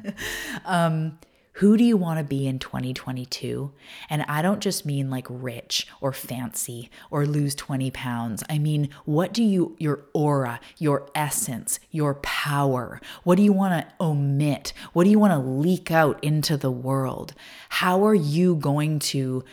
um, 0.66 1.18
who 1.58 1.76
do 1.76 1.82
you 1.82 1.96
want 1.96 2.18
to 2.18 2.24
be 2.24 2.46
in 2.46 2.60
2022? 2.60 3.72
And 4.08 4.22
I 4.28 4.42
don't 4.42 4.60
just 4.60 4.86
mean 4.86 5.10
like 5.10 5.26
rich 5.28 5.88
or 6.00 6.12
fancy 6.12 6.88
or 7.10 7.26
lose 7.26 7.56
20 7.56 7.90
pounds. 7.90 8.44
I 8.48 8.58
mean, 8.58 8.90
what 9.04 9.34
do 9.34 9.42
you, 9.42 9.74
your 9.76 10.04
aura, 10.14 10.60
your 10.76 11.08
essence, 11.16 11.80
your 11.90 12.14
power, 12.14 13.00
what 13.24 13.34
do 13.34 13.42
you 13.42 13.52
want 13.52 13.74
to 13.74 13.92
omit? 14.00 14.72
What 14.92 15.02
do 15.02 15.10
you 15.10 15.18
want 15.18 15.32
to 15.32 15.38
leak 15.38 15.90
out 15.90 16.22
into 16.22 16.56
the 16.56 16.70
world? 16.70 17.34
How 17.70 18.06
are 18.06 18.14
you 18.14 18.54
going 18.54 19.00
to 19.00 19.44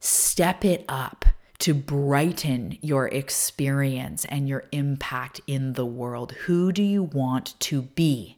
step 0.00 0.64
it 0.64 0.84
up? 0.88 1.26
to 1.60 1.72
brighten 1.72 2.76
your 2.82 3.06
experience 3.08 4.26
and 4.26 4.48
your 4.48 4.64
impact 4.72 5.40
in 5.46 5.74
the 5.74 5.86
world. 5.86 6.32
Who 6.46 6.72
do 6.72 6.82
you 6.82 7.02
want 7.02 7.54
to 7.60 7.82
be? 7.82 8.36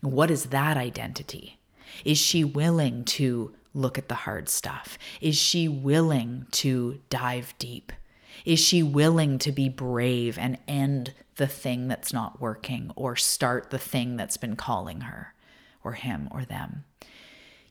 What 0.00 0.30
is 0.30 0.44
that 0.46 0.76
identity? 0.76 1.55
Is 2.04 2.18
she 2.18 2.44
willing 2.44 3.04
to 3.04 3.54
look 3.74 3.98
at 3.98 4.08
the 4.08 4.14
hard 4.14 4.48
stuff? 4.48 4.98
Is 5.20 5.36
she 5.36 5.68
willing 5.68 6.46
to 6.52 7.00
dive 7.10 7.54
deep? 7.58 7.92
Is 8.44 8.58
she 8.58 8.82
willing 8.82 9.38
to 9.40 9.52
be 9.52 9.68
brave 9.68 10.38
and 10.38 10.58
end 10.66 11.12
the 11.36 11.46
thing 11.46 11.88
that's 11.88 12.12
not 12.12 12.40
working 12.40 12.90
or 12.96 13.16
start 13.16 13.70
the 13.70 13.78
thing 13.78 14.16
that's 14.16 14.36
been 14.36 14.56
calling 14.56 15.02
her 15.02 15.34
or 15.84 15.92
him 15.92 16.28
or 16.30 16.44
them? 16.44 16.84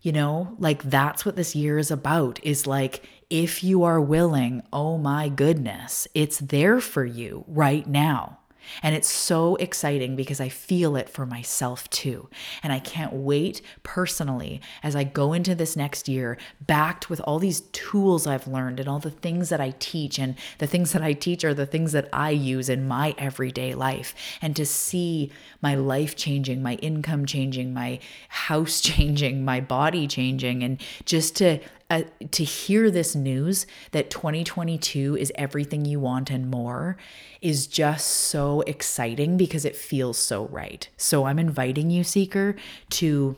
You 0.01 0.11
know, 0.11 0.55
like 0.59 0.83
that's 0.83 1.25
what 1.25 1.35
this 1.35 1.55
year 1.55 1.79
is 1.79 1.89
about 1.89 2.39
is 2.43 2.67
like, 2.67 3.03
if 3.31 3.63
you 3.63 3.83
are 3.83 3.99
willing, 3.99 4.61
oh 4.71 4.99
my 4.99 5.29
goodness, 5.29 6.07
it's 6.13 6.37
there 6.37 6.79
for 6.79 7.03
you 7.03 7.43
right 7.47 7.87
now. 7.87 8.37
And 8.81 8.95
it's 8.95 9.09
so 9.09 9.55
exciting 9.55 10.15
because 10.15 10.39
I 10.39 10.49
feel 10.49 10.95
it 10.95 11.09
for 11.09 11.25
myself 11.25 11.89
too. 11.89 12.29
And 12.63 12.71
I 12.71 12.79
can't 12.79 13.13
wait 13.13 13.61
personally 13.83 14.61
as 14.83 14.95
I 14.95 15.03
go 15.03 15.33
into 15.33 15.55
this 15.55 15.75
next 15.75 16.07
year, 16.07 16.37
backed 16.65 17.09
with 17.09 17.19
all 17.21 17.39
these 17.39 17.61
tools 17.71 18.27
I've 18.27 18.47
learned 18.47 18.79
and 18.79 18.89
all 18.89 18.99
the 18.99 19.11
things 19.11 19.49
that 19.49 19.61
I 19.61 19.73
teach. 19.79 20.19
And 20.19 20.35
the 20.59 20.67
things 20.67 20.91
that 20.93 21.01
I 21.01 21.13
teach 21.13 21.43
are 21.43 21.53
the 21.53 21.65
things 21.65 21.91
that 21.91 22.09
I 22.11 22.31
use 22.31 22.69
in 22.69 22.87
my 22.87 23.15
everyday 23.17 23.73
life. 23.73 24.15
And 24.41 24.55
to 24.55 24.65
see 24.65 25.31
my 25.61 25.75
life 25.75 26.15
changing, 26.15 26.61
my 26.61 26.75
income 26.75 27.25
changing, 27.25 27.73
my 27.73 27.99
house 28.29 28.81
changing, 28.81 29.45
my 29.45 29.59
body 29.59 30.07
changing, 30.07 30.63
and 30.63 30.81
just 31.05 31.35
to 31.37 31.59
uh, 31.89 32.03
to 32.31 32.43
hear 32.43 32.89
this 32.89 33.15
news 33.15 33.67
that 33.91 34.09
2022 34.09 35.17
is 35.17 35.31
everything 35.35 35.85
you 35.85 35.99
want 35.99 36.31
and 36.31 36.49
more 36.49 36.97
is 37.41 37.67
just 37.67 38.07
so 38.07 38.61
exciting 38.61 39.37
because 39.37 39.65
it 39.65 39.75
feels 39.75 40.17
so 40.17 40.47
right. 40.47 40.89
So 40.97 41.25
I'm 41.25 41.37
inviting 41.39 41.91
you, 41.91 42.03
Seeker, 42.03 42.55
to 42.91 43.35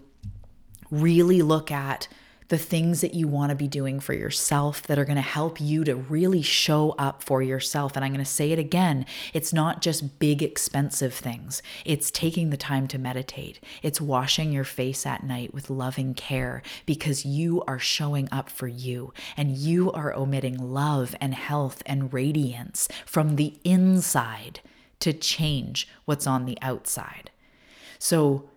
really 0.89 1.41
look 1.41 1.71
at 1.71 2.07
the 2.49 2.57
things 2.57 3.01
that 3.01 3.13
you 3.13 3.27
want 3.27 3.49
to 3.49 3.55
be 3.55 3.67
doing 3.67 3.99
for 3.99 4.13
yourself 4.13 4.83
that 4.83 4.97
are 4.97 5.05
going 5.05 5.17
to 5.17 5.21
help 5.21 5.59
you 5.59 5.83
to 5.83 5.95
really 5.95 6.41
show 6.41 6.95
up 6.97 7.21
for 7.21 7.41
yourself. 7.41 7.95
And 7.95 8.05
I'm 8.05 8.11
going 8.11 8.23
to 8.23 8.29
say 8.29 8.51
it 8.51 8.59
again 8.59 9.05
it's 9.33 9.53
not 9.53 9.81
just 9.81 10.19
big, 10.19 10.41
expensive 10.41 11.13
things, 11.13 11.61
it's 11.85 12.11
taking 12.11 12.49
the 12.49 12.57
time 12.57 12.87
to 12.87 12.97
meditate, 12.97 13.59
it's 13.83 13.99
washing 13.99 14.51
your 14.51 14.63
face 14.63 15.05
at 15.05 15.23
night 15.23 15.53
with 15.53 15.69
loving 15.69 16.13
care 16.13 16.61
because 16.85 17.25
you 17.25 17.63
are 17.67 17.79
showing 17.79 18.29
up 18.31 18.49
for 18.49 18.67
you 18.67 19.13
and 19.35 19.57
you 19.57 19.91
are 19.91 20.13
omitting 20.13 20.57
love 20.57 21.15
and 21.19 21.33
health 21.33 21.83
and 21.85 22.13
radiance 22.13 22.87
from 23.05 23.35
the 23.35 23.53
inside 23.63 24.61
to 24.99 25.13
change 25.13 25.87
what's 26.05 26.27
on 26.27 26.45
the 26.45 26.57
outside. 26.61 27.31
So, 27.99 28.49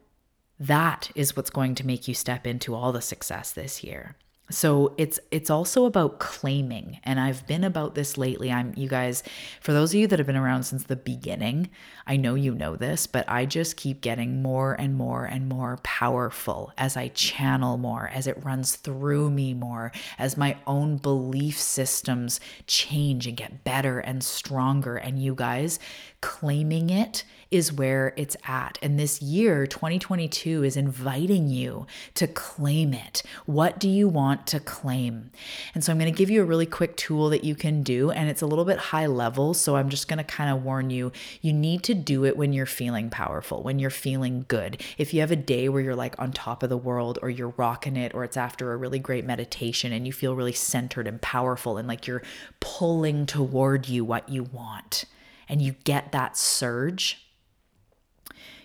that 0.61 1.11
is 1.15 1.35
what's 1.35 1.51
going 1.51 1.75
to 1.77 1.87
make 1.87 2.07
you 2.07 2.15
step 2.15 2.47
into 2.47 2.75
all 2.75 2.93
the 2.93 3.01
success 3.01 3.51
this 3.53 3.83
year. 3.83 4.15
So 4.51 4.95
it's 4.99 5.21
it's 5.31 5.49
also 5.49 5.85
about 5.85 6.19
claiming 6.19 6.99
and 7.05 7.21
I've 7.21 7.47
been 7.47 7.63
about 7.63 7.95
this 7.95 8.19
lately. 8.19 8.51
I'm 8.51 8.75
you 8.77 8.89
guys 8.89 9.23
for 9.61 9.73
those 9.73 9.95
of 9.95 10.01
you 10.01 10.09
that 10.09 10.19
have 10.19 10.27
been 10.27 10.37
around 10.37 10.65
since 10.65 10.83
the 10.83 10.97
beginning, 10.97 11.71
I 12.05 12.17
know 12.17 12.35
you 12.35 12.53
know 12.55 12.75
this, 12.75 13.07
but 13.07 13.25
I 13.29 13.47
just 13.47 13.77
keep 13.77 14.01
getting 14.01 14.43
more 14.43 14.75
and 14.75 14.97
more 14.97 15.25
and 15.25 15.49
more 15.49 15.79
powerful 15.85 16.73
as 16.77 16.97
I 16.97 17.09
channel 17.09 17.79
more, 17.79 18.11
as 18.13 18.27
it 18.27 18.45
runs 18.45 18.75
through 18.75 19.31
me 19.31 19.55
more, 19.55 19.93
as 20.19 20.37
my 20.37 20.57
own 20.67 20.97
belief 20.97 21.57
systems 21.57 22.41
change 22.67 23.29
and 23.29 23.37
get 23.37 23.63
better 23.63 24.01
and 24.01 24.23
stronger 24.23 24.97
and 24.97 25.23
you 25.23 25.37
guys 25.37 25.79
claiming 26.21 26.91
it 26.91 27.25
is 27.51 27.73
where 27.73 28.15
it's 28.17 28.37
at. 28.47 28.79
And 28.81 28.99
this 28.99 29.21
year, 29.21 29.67
2022, 29.67 30.63
is 30.63 30.77
inviting 30.77 31.49
you 31.49 31.87
to 32.15 32.29
claim 32.29 32.95
it. 32.95 33.23
What 33.47 33.81
do 33.81 33.89
you 33.89 34.09
want 34.09 34.47
to 34.49 34.61
claim? 34.61 35.31
And 35.75 35.83
so 35.83 35.91
I'm 35.91 35.99
going 35.99 36.13
to 36.13 36.17
give 36.17 36.31
you 36.31 36.43
a 36.43 36.45
really 36.45 36.67
quick 36.67 36.97
tool 36.97 37.29
that 37.31 37.43
you 37.43 37.55
can 37.55 37.83
do, 37.83 38.11
and 38.11 38.29
it's 38.29 38.43
a 38.43 38.47
little 38.47 38.65
bit 38.65 38.79
high 38.79 39.07
level. 39.07 39.55
So 39.55 39.77
I'm 39.77 39.89
just 39.89 40.07
going 40.07 40.19
to 40.19 40.25
kind 40.25 40.51
of 40.51 40.63
warn 40.63 40.91
you 40.91 41.11
you 41.41 41.53
need 41.53 41.83
to 41.85 41.95
do 41.95 42.25
it 42.25 42.37
when 42.37 42.53
you're 42.53 42.67
feeling 42.67 43.11
powerful, 43.11 43.63
when 43.63 43.79
you're 43.79 43.91
feeling 43.91 44.45
good. 44.47 44.81
If 44.97 45.13
you 45.13 45.21
have 45.21 45.33
a 45.33 45.37
day 45.37 45.69
where 45.69 45.83
you're 45.83 45.97
like 45.97 46.19
on 46.21 46.33
top 46.33 46.63
of 46.63 46.69
the 46.69 46.77
world, 46.77 47.19
or 47.23 47.31
you're 47.31 47.55
rocking 47.57 47.97
it, 47.97 48.15
or 48.15 48.23
it's 48.23 48.37
after 48.37 48.73
a 48.73 48.77
really 48.77 48.99
great 48.99 49.25
meditation 49.25 49.93
and 49.93 50.07
you 50.07 50.13
feel 50.13 50.37
really 50.37 50.53
centered 50.53 51.09
and 51.09 51.21
powerful, 51.21 51.79
and 51.79 51.89
like 51.89 52.07
you're 52.07 52.23
pulling 52.61 53.27
toward 53.27 53.89
you 53.89 54.05
what 54.05 54.29
you 54.29 54.45
want, 54.45 55.05
and 55.51 55.61
you 55.61 55.75
get 55.85 56.13
that 56.13 56.39
surge 56.39 57.31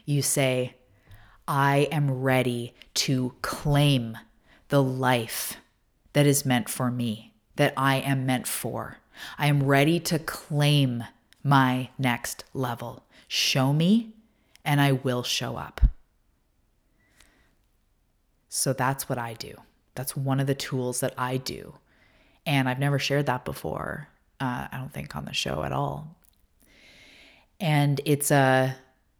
you 0.06 0.21
say, 0.21 0.76
I 1.48 1.88
am 1.91 2.21
ready 2.21 2.74
to 2.95 3.34
claim 3.41 4.17
the 4.69 4.82
life 4.82 5.58
that 6.13 6.26
is 6.26 6.45
meant 6.45 6.69
for 6.69 6.89
me, 6.89 7.34
that 7.56 7.74
I 7.76 7.98
am 7.98 8.26
meant 8.26 8.48
for. 8.48 9.00
I 9.38 9.48
am 9.48 9.63
ready 9.63 10.00
to 10.02 10.19
claim 10.19 11.04
my 11.43 11.89
next 11.98 12.43
level. 12.54 13.04
Show 13.28 13.74
me, 13.74 14.13
and 14.63 14.80
I 14.80 14.91
will 14.91 15.24
show 15.24 15.58
up. 15.58 15.82
So 18.48 18.71
that's 18.71 19.10
what 19.10 19.17
I 19.17 19.34
do. 19.34 19.56
That's 19.95 20.15
one 20.15 20.39
of 20.39 20.48
the 20.48 20.56
tools 20.56 21.00
that 21.00 21.13
I 21.17 21.38
do. 21.38 21.76
And 22.45 22.69
I've 22.69 22.80
never 22.80 23.00
shared 23.00 23.26
that 23.26 23.43
before. 23.43 24.08
Uh, 24.39 24.67
I 24.71 24.78
don't 24.78 24.93
think 24.93 25.15
on 25.15 25.26
the 25.26 25.34
show 25.34 25.63
at 25.63 25.71
all. 25.71 26.15
And 27.65 27.99
it's 28.06 28.30
a 28.30 28.75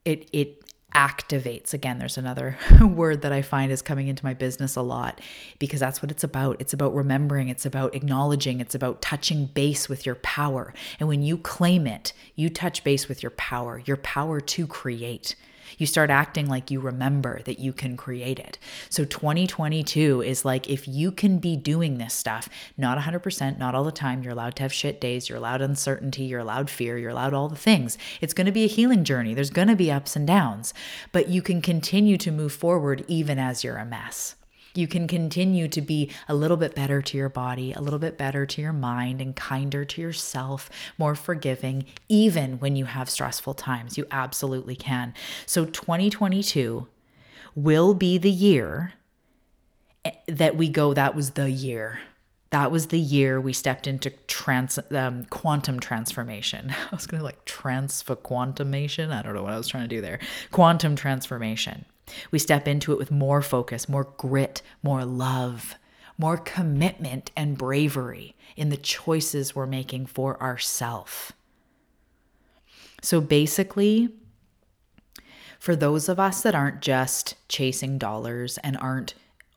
it 0.06 0.30
it 0.32 0.62
activates. 0.94 1.74
Again, 1.74 1.98
there's 1.98 2.18
another 2.20 2.58
word 2.80 3.24
that 3.24 3.34
I 3.34 3.42
find 3.42 3.72
is 3.72 3.82
coming 3.82 4.08
into 4.08 4.24
my 4.24 4.36
business 4.36 4.76
a 4.76 4.84
lot 4.84 5.20
because 5.58 5.80
that's 5.80 6.04
what 6.04 6.12
it's 6.12 6.24
about. 6.24 6.62
It's 6.62 6.72
about 6.72 6.94
remembering, 6.94 7.50
it's 7.50 7.66
about 7.66 7.96
acknowledging, 7.96 8.62
it's 8.62 8.76
about 8.76 9.02
touching 9.02 9.48
base 9.48 9.90
with 9.90 10.06
your 10.06 10.16
power. 10.16 10.76
And 11.00 11.10
when 11.10 11.24
you 11.24 11.40
claim 11.40 11.88
it, 11.88 12.14
you 12.36 12.52
touch 12.52 12.84
base 12.84 13.10
with 13.10 13.24
your 13.24 13.32
power, 13.32 13.82
your 13.84 13.98
power 13.98 14.40
to 14.40 14.68
create. 14.68 15.36
You 15.78 15.86
start 15.86 16.10
acting 16.10 16.48
like 16.48 16.72
you 16.72 16.80
remember 16.80 17.42
that 17.44 17.60
you 17.60 17.74
can 17.74 17.98
create 17.98 18.40
it. 18.40 18.58
So 18.90 19.06
2022 19.06 20.22
is 20.22 20.46
like 20.46 20.70
if 20.70 20.88
you 20.88 21.12
can 21.12 21.40
be 21.40 21.56
doing 21.56 21.98
this 21.98 22.14
stuff, 22.14 22.50
not 22.78 22.98
100%, 22.98 23.58
not 23.58 23.76
all 23.76 23.84
the 23.84 23.92
time, 23.92 24.24
you're 24.24 24.34
allowed 24.34 24.56
to 24.58 24.64
have 24.64 24.74
shit 24.74 25.02
days, 25.02 25.30
you're 25.30 25.38
allowed 25.38 25.62
uncertainty, 25.62 26.24
you're 26.24 26.40
allowed 26.40 26.70
fear, 26.70 26.98
you're 26.98 27.12
allowed 27.12 27.34
all 27.34 27.50
the 27.50 27.56
things. 27.56 27.98
It's 28.22 28.34
going 28.34 28.46
to 28.46 28.52
be 28.52 28.64
a 28.64 28.68
healing 28.68 29.04
journey. 29.04 29.34
There's 29.34 29.50
going 29.50 29.68
to 29.68 29.76
be 29.76 29.92
ups 29.92 30.16
and 30.16 30.26
downs, 30.26 30.74
but 31.12 31.30
you 31.30 31.42
can 31.42 31.62
continue 31.62 32.18
to 32.18 32.32
move 32.32 32.54
forward 32.54 33.04
even 33.08 33.40
as 33.40 33.64
you're 33.64 33.78
a 33.78 33.86
mess 33.86 34.36
you 34.78 34.88
can 34.88 35.08
continue 35.08 35.68
to 35.68 35.82
be 35.82 36.12
a 36.28 36.36
little 36.36 36.58
bit 36.58 36.76
better 36.76 37.02
to 37.02 37.18
your 37.18 37.30
body, 37.30 37.74
a 37.74 37.82
little 37.82 38.00
bit 38.00 38.18
better 38.18 38.46
to 38.46 38.62
your 38.62 38.74
mind, 38.74 39.22
and 39.22 39.36
kinder 39.36 39.86
to 39.86 40.02
yourself, 40.02 40.70
more 40.98 41.16
forgiving, 41.16 41.86
even 42.10 42.60
when 42.60 42.76
you 42.76 42.86
have 42.86 43.10
stressful 43.10 43.54
times. 43.54 43.98
You 43.98 44.06
absolutely 44.12 44.76
can. 44.76 45.14
So, 45.46 45.66
2022 45.66 46.88
will 47.56 47.94
be 47.94 48.18
the 48.18 48.32
year 48.32 48.94
eh, 50.04 50.12
that 50.28 50.56
we 50.58 50.70
go, 50.70 50.94
that 50.94 51.16
was 51.16 51.32
the 51.32 51.50
year. 51.50 52.00
That 52.52 52.72
was 52.72 52.88
the 52.88 53.00
year 53.00 53.42
we 53.42 53.54
stepped 53.54 53.88
into 53.88 54.12
trans 54.28 54.80
um, 54.92 55.26
quantum 55.26 55.80
transformation. 55.80 56.74
I 56.92 56.96
was 56.96 57.08
going 57.08 57.20
to 57.20 57.26
like 57.26 57.44
transfer 57.46 58.16
quantumation. 58.16 59.12
I 59.12 59.22
don't 59.22 59.34
know 59.34 59.44
what 59.44 59.54
I 59.54 59.58
was 59.58 59.68
trying 59.68 59.90
to 59.90 59.96
do 59.96 60.02
there. 60.02 60.20
Quantum 60.52 60.96
transformation. 60.96 61.86
We 62.32 62.40
step 62.40 62.68
into 62.68 62.92
it 62.92 62.98
with 62.98 63.12
more 63.12 63.42
focus, 63.42 63.90
more 63.90 64.14
grit, 64.18 64.62
more 64.84 65.06
love, 65.06 65.76
more 66.18 66.38
commitment 66.38 67.32
and 67.36 67.58
bravery 67.58 68.36
in 68.56 68.70
the 68.70 68.78
choices 68.78 69.56
we're 69.56 69.66
making 69.66 70.06
for 70.06 70.42
ourselves. 70.42 71.34
So 73.02 73.22
basically, 73.22 74.10
for 75.60 75.76
those 75.76 76.10
of 76.10 76.20
us 76.20 76.42
that 76.42 76.56
aren't 76.56 76.82
just 76.82 77.36
chasing 77.50 77.98
dollars 77.98 78.58
and 78.60 78.78
aren't 78.78 79.16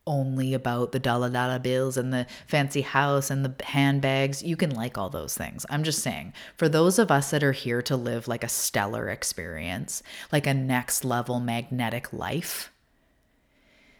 only 0.09 0.53
about 0.53 0.91
the 0.91 0.99
dollar 0.99 1.29
dollar 1.29 1.59
bills 1.59 1.95
and 1.95 2.11
the 2.11 2.25
fancy 2.47 2.81
house 2.81 3.29
and 3.29 3.45
the 3.45 3.63
handbags. 3.63 4.43
You 4.43 4.57
can 4.57 4.71
like 4.71 4.97
all 4.97 5.09
those 5.09 5.37
things. 5.37 5.65
I'm 5.69 5.83
just 5.83 6.01
saying, 6.01 6.33
for 6.57 6.67
those 6.67 6.99
of 6.99 7.11
us 7.11 7.29
that 7.29 7.43
are 7.43 7.53
here 7.53 7.81
to 7.83 7.95
live 7.95 8.27
like 8.27 8.43
a 8.43 8.49
stellar 8.49 9.07
experience, 9.07 10.03
like 10.31 10.47
a 10.47 10.53
next 10.53 11.05
level 11.05 11.39
magnetic 11.39 12.11
life, 12.11 12.71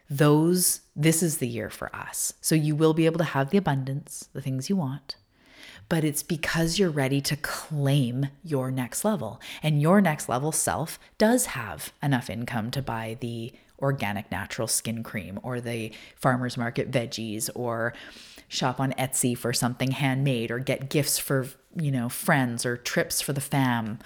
those 0.09 0.81
this 0.95 1.21
is 1.21 1.37
the 1.37 1.47
year 1.47 1.69
for 1.69 1.95
us. 1.95 2.33
So 2.41 2.55
you 2.55 2.75
will 2.75 2.95
be 2.95 3.05
able 3.05 3.19
to 3.19 3.23
have 3.23 3.51
the 3.51 3.57
abundance, 3.57 4.27
the 4.33 4.41
things 4.41 4.69
you 4.69 4.75
want. 4.75 5.15
But 5.87 6.03
it's 6.03 6.23
because 6.23 6.77
you're 6.77 6.89
ready 6.89 7.21
to 7.21 7.35
claim 7.35 8.27
your 8.43 8.69
next 8.69 9.05
level. 9.05 9.39
And 9.63 9.81
your 9.81 10.01
next 10.01 10.27
level 10.27 10.51
self 10.51 10.99
does 11.17 11.47
have 11.47 11.93
enough 12.01 12.29
income 12.29 12.69
to 12.71 12.81
buy 12.81 13.17
the 13.19 13.53
organic 13.79 14.31
natural 14.31 14.67
skin 14.67 15.03
cream 15.03 15.39
or 15.43 15.59
the 15.59 15.91
farmer's 16.15 16.57
market 16.57 16.91
veggies 16.91 17.49
or 17.55 17.93
shop 18.47 18.79
on 18.79 18.93
Etsy 18.93 19.37
for 19.37 19.53
something 19.53 19.91
handmade 19.91 20.51
or 20.51 20.59
get 20.59 20.89
gifts 20.89 21.17
for, 21.17 21.47
you 21.75 21.91
know, 21.91 22.09
friends 22.09 22.65
or 22.65 22.75
trips 22.75 23.21
for 23.21 23.33
the 23.33 23.41
fam. 23.41 23.99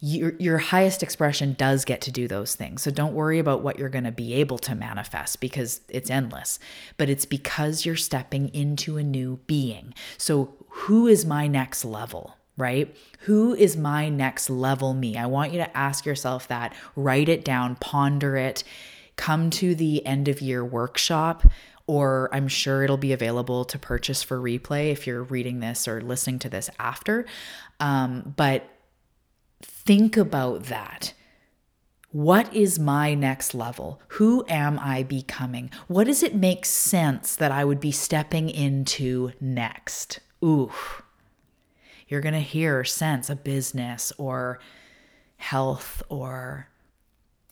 Your, 0.00 0.34
your 0.38 0.58
highest 0.58 1.02
expression 1.02 1.54
does 1.54 1.86
get 1.86 2.02
to 2.02 2.12
do 2.12 2.28
those 2.28 2.54
things. 2.54 2.82
So 2.82 2.90
don't 2.90 3.14
worry 3.14 3.38
about 3.38 3.62
what 3.62 3.78
you're 3.78 3.88
going 3.88 4.04
to 4.04 4.12
be 4.12 4.34
able 4.34 4.58
to 4.58 4.74
manifest 4.74 5.40
because 5.40 5.80
it's 5.88 6.10
endless. 6.10 6.58
But 6.98 7.08
it's 7.08 7.24
because 7.24 7.86
you're 7.86 7.96
stepping 7.96 8.48
into 8.54 8.98
a 8.98 9.02
new 9.02 9.40
being. 9.46 9.94
So, 10.18 10.54
who 10.68 11.06
is 11.06 11.24
my 11.24 11.46
next 11.46 11.84
level? 11.84 12.36
right? 12.56 12.96
Who 13.20 13.54
is 13.54 13.76
my 13.76 14.08
next 14.08 14.48
level 14.48 14.94
me? 14.94 15.16
I 15.16 15.26
want 15.26 15.52
you 15.52 15.58
to 15.58 15.76
ask 15.76 16.06
yourself 16.06 16.48
that, 16.48 16.74
write 16.94 17.28
it 17.28 17.44
down, 17.44 17.76
ponder 17.76 18.36
it, 18.36 18.64
come 19.16 19.50
to 19.50 19.74
the 19.74 20.04
end 20.06 20.28
of 20.28 20.40
year 20.40 20.64
workshop 20.64 21.44
or 21.86 22.28
I'm 22.32 22.48
sure 22.48 22.82
it'll 22.82 22.96
be 22.96 23.12
available 23.12 23.64
to 23.64 23.78
purchase 23.78 24.22
for 24.22 24.38
replay 24.38 24.90
if 24.90 25.06
you're 25.06 25.22
reading 25.22 25.60
this 25.60 25.86
or 25.86 26.00
listening 26.00 26.40
to 26.40 26.48
this 26.48 26.68
after. 26.78 27.26
Um, 27.78 28.34
but 28.36 28.68
think 29.62 30.16
about 30.16 30.64
that. 30.64 31.12
What 32.10 32.52
is 32.54 32.78
my 32.78 33.14
next 33.14 33.54
level? 33.54 34.00
Who 34.08 34.44
am 34.48 34.78
I 34.78 35.02
becoming? 35.02 35.70
What 35.86 36.04
does 36.04 36.22
it 36.22 36.34
make 36.34 36.64
sense 36.64 37.36
that 37.36 37.52
I 37.52 37.64
would 37.64 37.80
be 37.80 37.92
stepping 37.92 38.48
into 38.48 39.32
next? 39.40 40.20
Ooh, 40.42 40.72
you're 42.08 42.20
going 42.20 42.34
to 42.34 42.40
hear 42.40 42.84
sense 42.84 43.28
a 43.28 43.36
business 43.36 44.12
or 44.18 44.60
health 45.36 46.02
or 46.08 46.68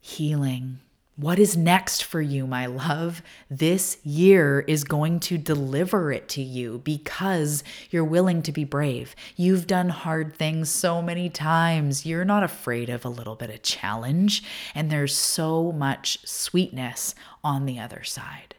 healing 0.00 0.80
what 1.16 1.38
is 1.38 1.56
next 1.56 2.02
for 2.02 2.20
you, 2.20 2.44
my 2.46 2.66
love? 2.66 3.22
This 3.48 3.98
year 4.04 4.64
is 4.66 4.82
going 4.82 5.20
to 5.20 5.38
deliver 5.38 6.10
it 6.10 6.28
to 6.30 6.42
you 6.42 6.78
because 6.82 7.62
you're 7.90 8.04
willing 8.04 8.42
to 8.42 8.52
be 8.52 8.64
brave. 8.64 9.14
You've 9.36 9.68
done 9.68 9.90
hard 9.90 10.34
things 10.34 10.68
so 10.68 11.00
many 11.00 11.30
times. 11.30 12.04
You're 12.04 12.24
not 12.24 12.42
afraid 12.42 12.90
of 12.90 13.04
a 13.04 13.08
little 13.08 13.36
bit 13.36 13.50
of 13.50 13.62
challenge, 13.62 14.42
and 14.74 14.90
there's 14.90 15.14
so 15.14 15.70
much 15.70 16.18
sweetness 16.26 17.14
on 17.44 17.66
the 17.66 17.78
other 17.78 18.02
side. 18.02 18.56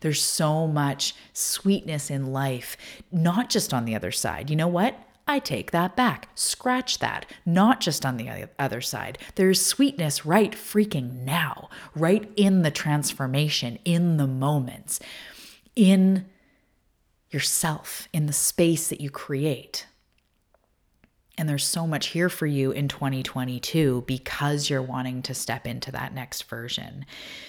There's 0.00 0.22
so 0.22 0.66
much 0.66 1.14
sweetness 1.32 2.10
in 2.10 2.32
life, 2.32 2.76
not 3.10 3.48
just 3.48 3.72
on 3.72 3.86
the 3.86 3.94
other 3.94 4.12
side. 4.12 4.50
You 4.50 4.56
know 4.56 4.68
what? 4.68 4.94
I 5.26 5.38
take 5.38 5.70
that 5.70 5.96
back. 5.96 6.28
Scratch 6.34 6.98
that. 6.98 7.26
Not 7.46 7.80
just 7.80 8.04
on 8.04 8.18
the 8.18 8.48
other 8.58 8.80
side. 8.80 9.18
There's 9.36 9.64
sweetness 9.64 10.26
right 10.26 10.52
freaking 10.52 11.24
now, 11.24 11.70
right 11.94 12.30
in 12.36 12.62
the 12.62 12.70
transformation, 12.70 13.78
in 13.84 14.18
the 14.18 14.26
moments, 14.26 15.00
in 15.74 16.26
yourself, 17.30 18.06
in 18.12 18.26
the 18.26 18.32
space 18.32 18.88
that 18.88 19.00
you 19.00 19.10
create. 19.10 19.86
And 21.36 21.48
there's 21.48 21.64
so 21.64 21.84
much 21.84 22.08
here 22.08 22.28
for 22.28 22.46
you 22.46 22.70
in 22.70 22.86
2022 22.86 24.04
because 24.06 24.70
you're 24.70 24.80
wanting 24.80 25.20
to 25.22 25.34
step 25.34 25.66
into 25.66 25.90
that 25.90 26.14
next 26.14 26.44
version. 26.44 27.04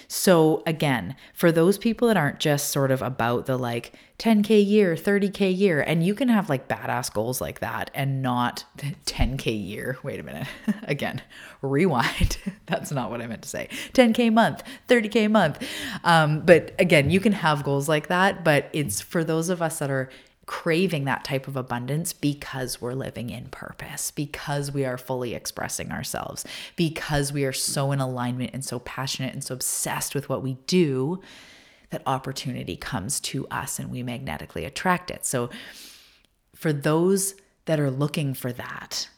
So, 0.08 0.64
again, 0.66 1.14
for 1.32 1.52
those 1.52 1.78
people 1.78 2.08
that 2.08 2.16
aren't 2.16 2.40
just 2.40 2.70
sort 2.70 2.90
of 2.90 3.00
about 3.00 3.46
the 3.46 3.56
like 3.56 3.92
10K 4.18 4.66
year, 4.66 4.96
30K 4.96 5.56
year, 5.56 5.80
and 5.80 6.04
you 6.04 6.16
can 6.16 6.28
have 6.28 6.48
like 6.48 6.66
badass 6.66 7.12
goals 7.12 7.40
like 7.40 7.60
that 7.60 7.92
and 7.94 8.22
not 8.22 8.64
10K 9.06 9.64
year. 9.64 9.98
Wait 10.02 10.18
a 10.18 10.24
minute. 10.24 10.48
again, 10.82 11.22
rewind. 11.62 12.38
That's 12.66 12.90
not 12.90 13.10
what 13.10 13.22
I 13.22 13.28
meant 13.28 13.42
to 13.42 13.48
say. 13.48 13.68
10K 13.92 14.32
month, 14.32 14.64
30K 14.88 15.30
month. 15.30 15.62
Um, 16.02 16.40
but 16.40 16.74
again, 16.80 17.10
you 17.10 17.20
can 17.20 17.32
have 17.32 17.62
goals 17.62 17.88
like 17.88 18.08
that, 18.08 18.42
but 18.42 18.68
it's 18.72 19.00
for 19.00 19.22
those 19.22 19.48
of 19.48 19.62
us 19.62 19.78
that 19.78 19.90
are 19.90 20.08
craving 20.46 21.04
that 21.04 21.24
type 21.24 21.48
of 21.48 21.56
abundance 21.56 22.12
because 22.12 22.80
we're 22.80 22.94
living 22.94 23.30
in 23.30 23.46
purpose, 23.46 24.12
because 24.12 24.72
we 24.72 24.84
are 24.84 24.96
fully 24.96 25.34
expressing 25.34 25.90
ourselves, 25.90 26.44
because 26.76 27.32
we 27.32 27.44
are 27.44 27.52
so 27.52 27.90
in 27.90 28.00
alignment 28.00 28.52
and 28.54 28.64
so 28.64 28.78
passionate 28.78 29.34
and 29.34 29.42
so 29.42 29.54
obsessed 29.54 30.14
with 30.14 30.28
what 30.28 30.42
we 30.42 30.54
do 30.66 31.20
that 31.90 32.02
opportunity 32.06 32.76
comes 32.76 33.20
to 33.20 33.46
us 33.48 33.78
and 33.78 33.90
we 33.90 34.02
magnetically 34.02 34.64
attract 34.64 35.10
it. 35.10 35.24
So, 35.26 35.50
for 36.54 36.72
those 36.72 37.34
that 37.66 37.78
are 37.78 37.90
looking 37.90 38.32
for 38.32 38.52
that, 38.52 39.08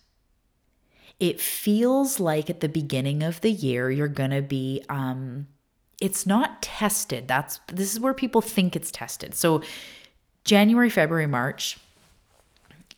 it 1.21 1.41
feels 1.41 2.19
like 2.19 2.49
at 2.49 2.61
the 2.61 2.69
beginning 2.69 3.23
of 3.23 3.41
the 3.41 3.51
year 3.51 3.91
you're 3.91 4.09
going 4.09 4.31
to 4.31 4.43
be 4.43 4.83
um 4.89 5.47
it's 6.01 6.27
not 6.27 6.63
tested 6.63 7.27
that's 7.27 7.59
this 7.73 7.93
is 7.93 7.99
where 7.99 8.15
people 8.15 8.41
think 8.41 8.77
it's 8.77 8.93
tested 8.93 9.35
so 9.35 9.61
January, 10.49 10.89
February, 10.89 11.27
March, 11.27 11.77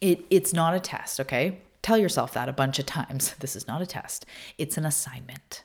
it, 0.01 0.25
it's 0.31 0.53
not 0.53 0.73
a 0.73 0.79
test, 0.79 1.19
okay? 1.19 1.59
Tell 1.83 1.99
yourself 1.99 2.33
that 2.35 2.49
a 2.49 2.53
bunch 2.53 2.79
of 2.79 2.87
times. 2.87 3.35
This 3.41 3.57
is 3.57 3.67
not 3.67 3.83
a 3.83 3.87
test, 3.87 4.25
it's 4.57 4.79
an 4.79 4.85
assignment, 4.85 5.65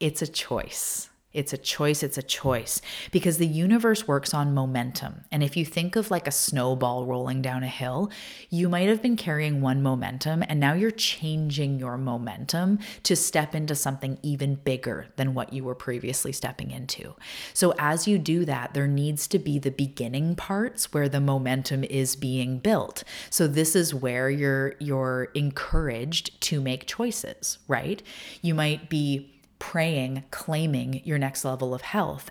it's 0.00 0.20
a 0.20 0.26
choice. 0.26 1.08
It's 1.36 1.52
a 1.52 1.58
choice, 1.58 2.02
it's 2.02 2.16
a 2.16 2.22
choice 2.22 2.80
because 3.10 3.36
the 3.36 3.46
universe 3.46 4.08
works 4.08 4.32
on 4.32 4.54
momentum. 4.54 5.24
And 5.30 5.42
if 5.42 5.54
you 5.56 5.66
think 5.66 5.94
of 5.94 6.10
like 6.10 6.26
a 6.26 6.32
snowball 6.32 7.04
rolling 7.04 7.42
down 7.42 7.62
a 7.62 7.68
hill, 7.68 8.10
you 8.48 8.70
might 8.70 8.88
have 8.88 9.02
been 9.02 9.16
carrying 9.16 9.60
one 9.60 9.82
momentum 9.82 10.42
and 10.48 10.58
now 10.58 10.72
you're 10.72 10.90
changing 10.90 11.78
your 11.78 11.98
momentum 11.98 12.78
to 13.02 13.14
step 13.14 13.54
into 13.54 13.74
something 13.74 14.18
even 14.22 14.54
bigger 14.54 15.08
than 15.16 15.34
what 15.34 15.52
you 15.52 15.62
were 15.62 15.74
previously 15.74 16.32
stepping 16.32 16.70
into. 16.70 17.14
So 17.52 17.74
as 17.78 18.08
you 18.08 18.16
do 18.16 18.46
that, 18.46 18.72
there 18.72 18.88
needs 18.88 19.26
to 19.28 19.38
be 19.38 19.58
the 19.58 19.70
beginning 19.70 20.36
parts 20.36 20.92
where 20.94 21.08
the 21.08 21.20
momentum 21.20 21.84
is 21.84 22.16
being 22.16 22.58
built. 22.58 23.04
So 23.28 23.46
this 23.46 23.76
is 23.76 23.94
where 23.94 24.30
you're 24.30 24.74
you're 24.78 25.28
encouraged 25.34 26.40
to 26.40 26.60
make 26.60 26.86
choices, 26.86 27.58
right? 27.68 28.02
You 28.40 28.54
might 28.54 28.88
be 28.88 29.35
praying, 29.58 30.24
claiming 30.30 31.02
your 31.04 31.18
next 31.18 31.44
level 31.44 31.74
of 31.74 31.82
health. 31.82 32.30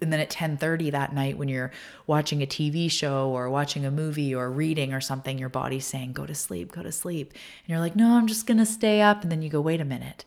And 0.00 0.12
then 0.12 0.20
at 0.20 0.30
10:30 0.30 0.90
that 0.90 1.14
night 1.14 1.38
when 1.38 1.48
you're 1.48 1.72
watching 2.06 2.42
a 2.42 2.46
TV 2.46 2.90
show 2.90 3.30
or 3.30 3.48
watching 3.48 3.86
a 3.86 3.90
movie 3.90 4.34
or 4.34 4.50
reading 4.50 4.92
or 4.92 5.00
something, 5.00 5.38
your 5.38 5.48
body's 5.48 5.86
saying, 5.86 6.12
"Go 6.12 6.26
to 6.26 6.34
sleep, 6.34 6.72
go 6.72 6.82
to 6.82 6.92
sleep." 6.92 7.32
And 7.32 7.68
you're 7.68 7.80
like, 7.80 7.96
"No, 7.96 8.16
I'm 8.16 8.26
just 8.26 8.46
going 8.46 8.58
to 8.58 8.66
stay 8.66 9.00
up." 9.00 9.22
And 9.22 9.30
then 9.32 9.42
you 9.42 9.48
go, 9.48 9.60
"Wait 9.60 9.80
a 9.80 9.84
minute. 9.84 10.24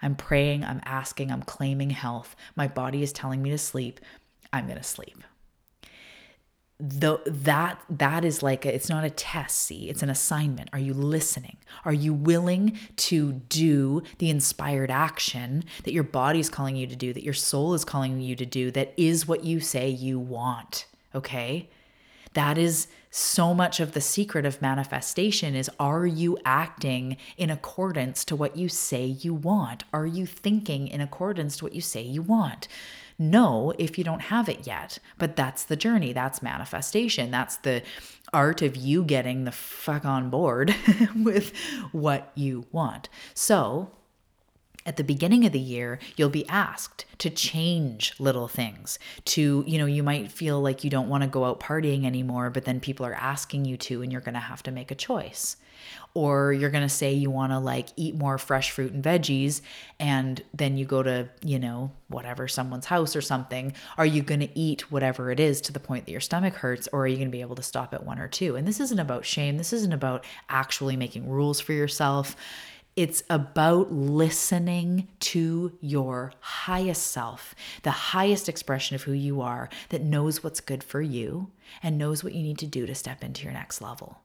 I'm 0.00 0.14
praying, 0.14 0.64
I'm 0.64 0.80
asking, 0.84 1.30
I'm 1.30 1.42
claiming 1.42 1.90
health. 1.90 2.36
My 2.56 2.68
body 2.68 3.02
is 3.02 3.12
telling 3.12 3.42
me 3.42 3.50
to 3.50 3.58
sleep. 3.58 4.00
I'm 4.52 4.66
going 4.66 4.78
to 4.78 4.84
sleep." 4.84 5.22
The 6.80 7.20
that 7.24 7.80
that 7.88 8.24
is 8.24 8.42
like 8.42 8.66
a, 8.66 8.74
it's 8.74 8.88
not 8.88 9.04
a 9.04 9.10
test 9.10 9.60
see 9.60 9.88
it's 9.88 10.02
an 10.02 10.10
assignment. 10.10 10.68
Are 10.72 10.78
you 10.78 10.92
listening? 10.92 11.56
Are 11.84 11.92
you 11.92 12.12
willing 12.12 12.78
to 12.96 13.32
do 13.32 14.02
the 14.18 14.28
inspired 14.28 14.90
action 14.90 15.64
that 15.84 15.92
your 15.92 16.02
body 16.02 16.40
is 16.40 16.48
calling 16.48 16.74
you 16.74 16.86
to 16.88 16.96
do 16.96 17.12
that 17.12 17.22
your 17.22 17.34
soul 17.34 17.74
is 17.74 17.84
calling 17.84 18.20
you 18.20 18.34
to 18.34 18.46
do 18.46 18.70
that 18.72 18.92
is 18.96 19.28
what 19.28 19.44
you 19.44 19.60
say 19.60 19.88
you 19.88 20.18
want 20.18 20.86
okay? 21.14 21.68
That 22.32 22.58
is 22.58 22.88
so 23.08 23.54
much 23.54 23.78
of 23.78 23.92
the 23.92 24.00
secret 24.00 24.44
of 24.44 24.60
manifestation 24.60 25.54
is 25.54 25.70
are 25.78 26.04
you 26.04 26.36
acting 26.44 27.16
in 27.36 27.48
accordance 27.48 28.24
to 28.24 28.34
what 28.34 28.56
you 28.56 28.68
say 28.68 29.06
you 29.06 29.32
want? 29.32 29.84
Are 29.92 30.06
you 30.06 30.26
thinking 30.26 30.88
in 30.88 31.00
accordance 31.00 31.56
to 31.58 31.66
what 31.66 31.74
you 31.76 31.80
say 31.80 32.02
you 32.02 32.22
want 32.22 32.66
know 33.18 33.72
if 33.78 33.98
you 33.98 34.04
don't 34.04 34.22
have 34.22 34.48
it 34.48 34.66
yet. 34.66 34.98
But 35.18 35.36
that's 35.36 35.64
the 35.64 35.76
journey, 35.76 36.12
that's 36.12 36.42
manifestation, 36.42 37.30
that's 37.30 37.56
the 37.58 37.82
art 38.32 38.62
of 38.62 38.76
you 38.76 39.04
getting 39.04 39.44
the 39.44 39.52
fuck 39.52 40.04
on 40.04 40.30
board 40.30 40.74
with 41.16 41.56
what 41.92 42.32
you 42.34 42.66
want. 42.72 43.08
So, 43.34 43.90
at 44.86 44.96
the 44.96 45.04
beginning 45.04 45.46
of 45.46 45.52
the 45.52 45.60
year, 45.60 45.98
you'll 46.16 46.28
be 46.28 46.48
asked 46.48 47.06
to 47.18 47.30
change 47.30 48.14
little 48.18 48.48
things. 48.48 48.98
To, 49.26 49.64
you 49.66 49.78
know, 49.78 49.86
you 49.86 50.02
might 50.02 50.30
feel 50.30 50.60
like 50.60 50.84
you 50.84 50.90
don't 50.90 51.08
want 51.08 51.22
to 51.22 51.28
go 51.28 51.44
out 51.44 51.60
partying 51.60 52.04
anymore, 52.04 52.50
but 52.50 52.64
then 52.64 52.80
people 52.80 53.06
are 53.06 53.14
asking 53.14 53.64
you 53.64 53.76
to, 53.78 54.02
and 54.02 54.12
you're 54.12 54.20
going 54.20 54.34
to 54.34 54.40
have 54.40 54.62
to 54.64 54.70
make 54.70 54.90
a 54.90 54.94
choice. 54.94 55.56
Or 56.14 56.52
you're 56.52 56.70
going 56.70 56.84
to 56.84 56.88
say 56.88 57.12
you 57.12 57.30
want 57.30 57.52
to 57.52 57.58
like 57.58 57.88
eat 57.96 58.14
more 58.14 58.38
fresh 58.38 58.70
fruit 58.70 58.92
and 58.92 59.02
veggies 59.02 59.60
and 59.98 60.42
then 60.54 60.76
you 60.76 60.84
go 60.84 61.02
to 61.02 61.28
you 61.42 61.58
know 61.58 61.90
whatever 62.08 62.46
someone's 62.46 62.86
house 62.86 63.16
or 63.16 63.20
something. 63.20 63.72
Are 63.98 64.06
you 64.06 64.22
going 64.22 64.40
to 64.40 64.58
eat 64.58 64.90
whatever 64.92 65.30
it 65.30 65.40
is 65.40 65.60
to 65.62 65.72
the 65.72 65.80
point 65.80 66.06
that 66.06 66.12
your 66.12 66.20
stomach 66.20 66.54
hurts 66.54 66.88
or 66.92 67.02
are 67.02 67.06
you 67.06 67.16
going 67.16 67.28
to 67.28 67.32
be 67.32 67.40
able 67.40 67.56
to 67.56 67.62
stop 67.62 67.92
at 67.92 68.06
one 68.06 68.20
or 68.20 68.28
two? 68.28 68.54
And 68.54 68.66
this 68.66 68.80
isn't 68.80 68.98
about 68.98 69.26
shame. 69.26 69.58
This 69.58 69.72
isn't 69.72 69.92
about 69.92 70.24
actually 70.48 70.96
making 70.96 71.28
rules 71.28 71.60
for 71.60 71.72
yourself 71.72 72.36
it's 72.96 73.24
about 73.28 73.92
listening 73.92 75.08
to 75.18 75.76
your 75.80 76.32
highest 76.40 77.08
self, 77.08 77.54
the 77.82 77.90
highest 77.90 78.48
expression 78.48 78.94
of 78.94 79.02
who 79.02 79.12
you 79.12 79.40
are 79.40 79.68
that 79.88 80.02
knows 80.02 80.44
what's 80.44 80.60
good 80.60 80.84
for 80.84 81.02
you 81.02 81.50
and 81.82 81.98
knows 81.98 82.22
what 82.22 82.34
you 82.34 82.42
need 82.42 82.58
to 82.58 82.66
do 82.66 82.86
to 82.86 82.94
step 82.94 83.24
into 83.24 83.42
your 83.42 83.52
next 83.52 83.80
level. 83.80 84.20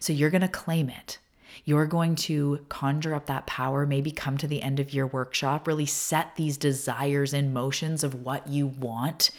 So 0.00 0.12
you're 0.12 0.30
going 0.30 0.42
to 0.42 0.48
claim 0.48 0.90
it. 0.90 1.18
You're 1.64 1.86
going 1.86 2.14
to 2.16 2.64
conjure 2.68 3.14
up 3.14 3.26
that 3.26 3.46
power, 3.46 3.86
maybe 3.86 4.10
come 4.10 4.38
to 4.38 4.46
the 4.46 4.62
end 4.62 4.80
of 4.80 4.92
your 4.92 5.06
workshop, 5.06 5.66
really 5.66 5.86
set 5.86 6.36
these 6.36 6.56
desires 6.56 7.32
in 7.32 7.52
motions 7.52 8.04
of 8.04 8.22
what 8.22 8.46
you 8.48 8.66
want, 8.66 9.30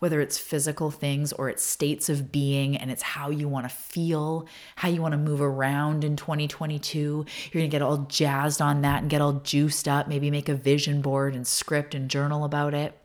whether 0.00 0.20
it's 0.20 0.38
physical 0.38 0.90
things 0.90 1.32
or 1.34 1.48
it's 1.48 1.62
states 1.62 2.08
of 2.08 2.32
being 2.32 2.76
and 2.76 2.90
it's 2.90 3.02
how 3.02 3.30
you 3.30 3.48
want 3.48 3.68
to 3.68 3.74
feel, 3.74 4.46
how 4.76 4.88
you 4.88 5.00
want 5.00 5.12
to 5.12 5.18
move 5.18 5.40
around 5.40 6.02
in 6.04 6.16
2022. 6.16 6.98
You're 6.98 7.60
going 7.60 7.70
to 7.70 7.74
get 7.74 7.82
all 7.82 7.98
jazzed 8.08 8.60
on 8.60 8.80
that 8.80 9.02
and 9.02 9.10
get 9.10 9.20
all 9.20 9.34
juiced 9.34 9.86
up, 9.86 10.08
maybe 10.08 10.30
make 10.30 10.48
a 10.48 10.54
vision 10.54 11.02
board 11.02 11.34
and 11.34 11.46
script 11.46 11.94
and 11.94 12.10
journal 12.10 12.44
about 12.44 12.74
it. 12.74 12.96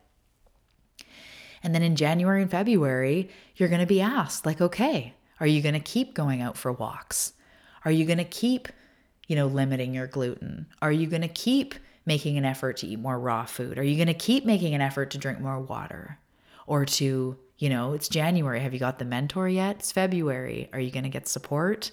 And 1.62 1.74
then 1.74 1.82
in 1.82 1.96
January 1.96 2.42
and 2.42 2.50
February, 2.50 3.28
you're 3.56 3.68
going 3.68 3.80
to 3.80 3.86
be 3.86 4.00
asked, 4.00 4.46
like, 4.46 4.60
okay, 4.60 5.14
are 5.38 5.46
you 5.46 5.60
going 5.60 5.74
to 5.74 5.80
keep 5.80 6.14
going 6.14 6.40
out 6.40 6.56
for 6.56 6.72
walks? 6.72 7.34
Are 7.84 7.90
you 7.90 8.06
going 8.06 8.18
to 8.18 8.24
keep, 8.24 8.68
you 9.26 9.36
know, 9.36 9.48
limiting 9.48 9.92
your 9.92 10.06
gluten? 10.06 10.66
Are 10.80 10.92
you 10.92 11.06
going 11.06 11.22
to 11.22 11.28
keep 11.28 11.74
making 12.06 12.38
an 12.38 12.44
effort 12.44 12.78
to 12.78 12.86
eat 12.86 13.00
more 13.00 13.18
raw 13.18 13.44
food? 13.44 13.78
Are 13.78 13.82
you 13.82 13.96
going 13.96 14.06
to 14.06 14.14
keep 14.14 14.46
making 14.46 14.74
an 14.74 14.80
effort 14.80 15.10
to 15.10 15.18
drink 15.18 15.40
more 15.40 15.60
water? 15.60 16.18
Or 16.66 16.84
to, 16.84 17.36
you 17.58 17.68
know, 17.68 17.92
it's 17.92 18.08
January. 18.08 18.60
Have 18.60 18.72
you 18.72 18.80
got 18.80 18.98
the 18.98 19.04
mentor 19.04 19.48
yet? 19.48 19.76
It's 19.76 19.92
February. 19.92 20.68
Are 20.72 20.80
you 20.80 20.90
going 20.90 21.04
to 21.04 21.10
get 21.10 21.28
support? 21.28 21.90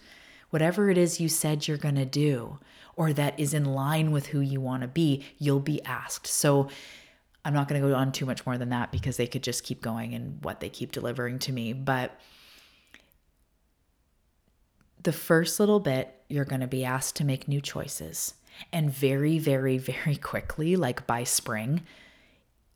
Whatever 0.49 0.89
it 0.89 0.97
is 0.97 1.19
you 1.19 1.29
said 1.29 1.67
you're 1.67 1.77
going 1.77 1.95
to 1.95 2.05
do, 2.05 2.59
or 2.95 3.13
that 3.13 3.39
is 3.39 3.53
in 3.53 3.65
line 3.65 4.11
with 4.11 4.27
who 4.27 4.39
you 4.39 4.61
want 4.61 4.81
to 4.81 4.87
be, 4.87 5.23
you'll 5.39 5.59
be 5.59 5.83
asked. 5.83 6.27
So, 6.27 6.69
I'm 7.45 7.53
not 7.53 7.67
going 7.67 7.81
to 7.81 7.87
go 7.87 7.95
on 7.95 8.11
too 8.11 8.25
much 8.25 8.45
more 8.45 8.57
than 8.57 8.69
that 8.69 8.91
because 8.91 9.17
they 9.17 9.27
could 9.27 9.43
just 9.43 9.63
keep 9.63 9.81
going 9.81 10.13
and 10.13 10.41
what 10.43 10.59
they 10.59 10.69
keep 10.69 10.91
delivering 10.91 11.39
to 11.39 11.51
me. 11.51 11.73
But 11.73 12.17
the 15.01 15.11
first 15.11 15.59
little 15.59 15.79
bit, 15.79 16.15
you're 16.29 16.45
going 16.45 16.61
to 16.61 16.67
be 16.67 16.85
asked 16.85 17.17
to 17.17 17.25
make 17.25 17.47
new 17.47 17.59
choices. 17.59 18.35
And 18.71 18.91
very, 18.91 19.39
very, 19.39 19.77
very 19.77 20.15
quickly, 20.15 20.75
like 20.75 21.05
by 21.05 21.23
spring, 21.23 21.81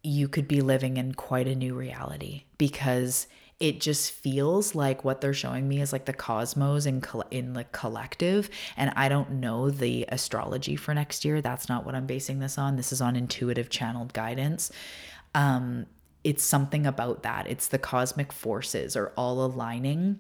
you 0.04 0.28
could 0.28 0.48
be 0.48 0.62
living 0.62 0.98
in 0.98 1.14
quite 1.14 1.48
a 1.48 1.56
new 1.56 1.74
reality 1.74 2.44
because 2.58 3.28
it 3.60 3.82
just 3.82 4.12
feels 4.12 4.76
like 4.76 5.04
what 5.04 5.20
they're 5.20 5.34
showing 5.34 5.68
me 5.68 5.82
is 5.82 5.92
like 5.92 6.06
the 6.06 6.14
cosmos 6.14 6.86
in 6.86 7.04
in 7.32 7.54
the 7.54 7.64
collective. 7.66 8.50
And 8.76 8.94
I 8.96 9.10
don't 9.10 9.32
know 9.32 9.72
the 9.72 10.06
astrology 10.10 10.76
for 10.76 10.94
next 10.94 11.26
year. 11.26 11.42
That's 11.42 11.68
not 11.68 11.86
what 11.86 11.96
I'm 11.96 12.06
basing 12.06 12.40
this 12.40 12.58
on. 12.58 12.76
This 12.76 12.92
is 12.92 13.02
on 13.02 13.16
intuitive 13.16 13.70
channeled 13.70 14.14
guidance. 14.14 14.72
Um 15.34 15.88
it's 16.24 16.44
something 16.44 16.86
about 16.86 17.24
that. 17.24 17.48
It's 17.48 17.68
the 17.68 17.80
cosmic 17.80 18.34
forces 18.34 18.96
are 18.96 19.14
all 19.16 19.44
aligning 19.46 20.20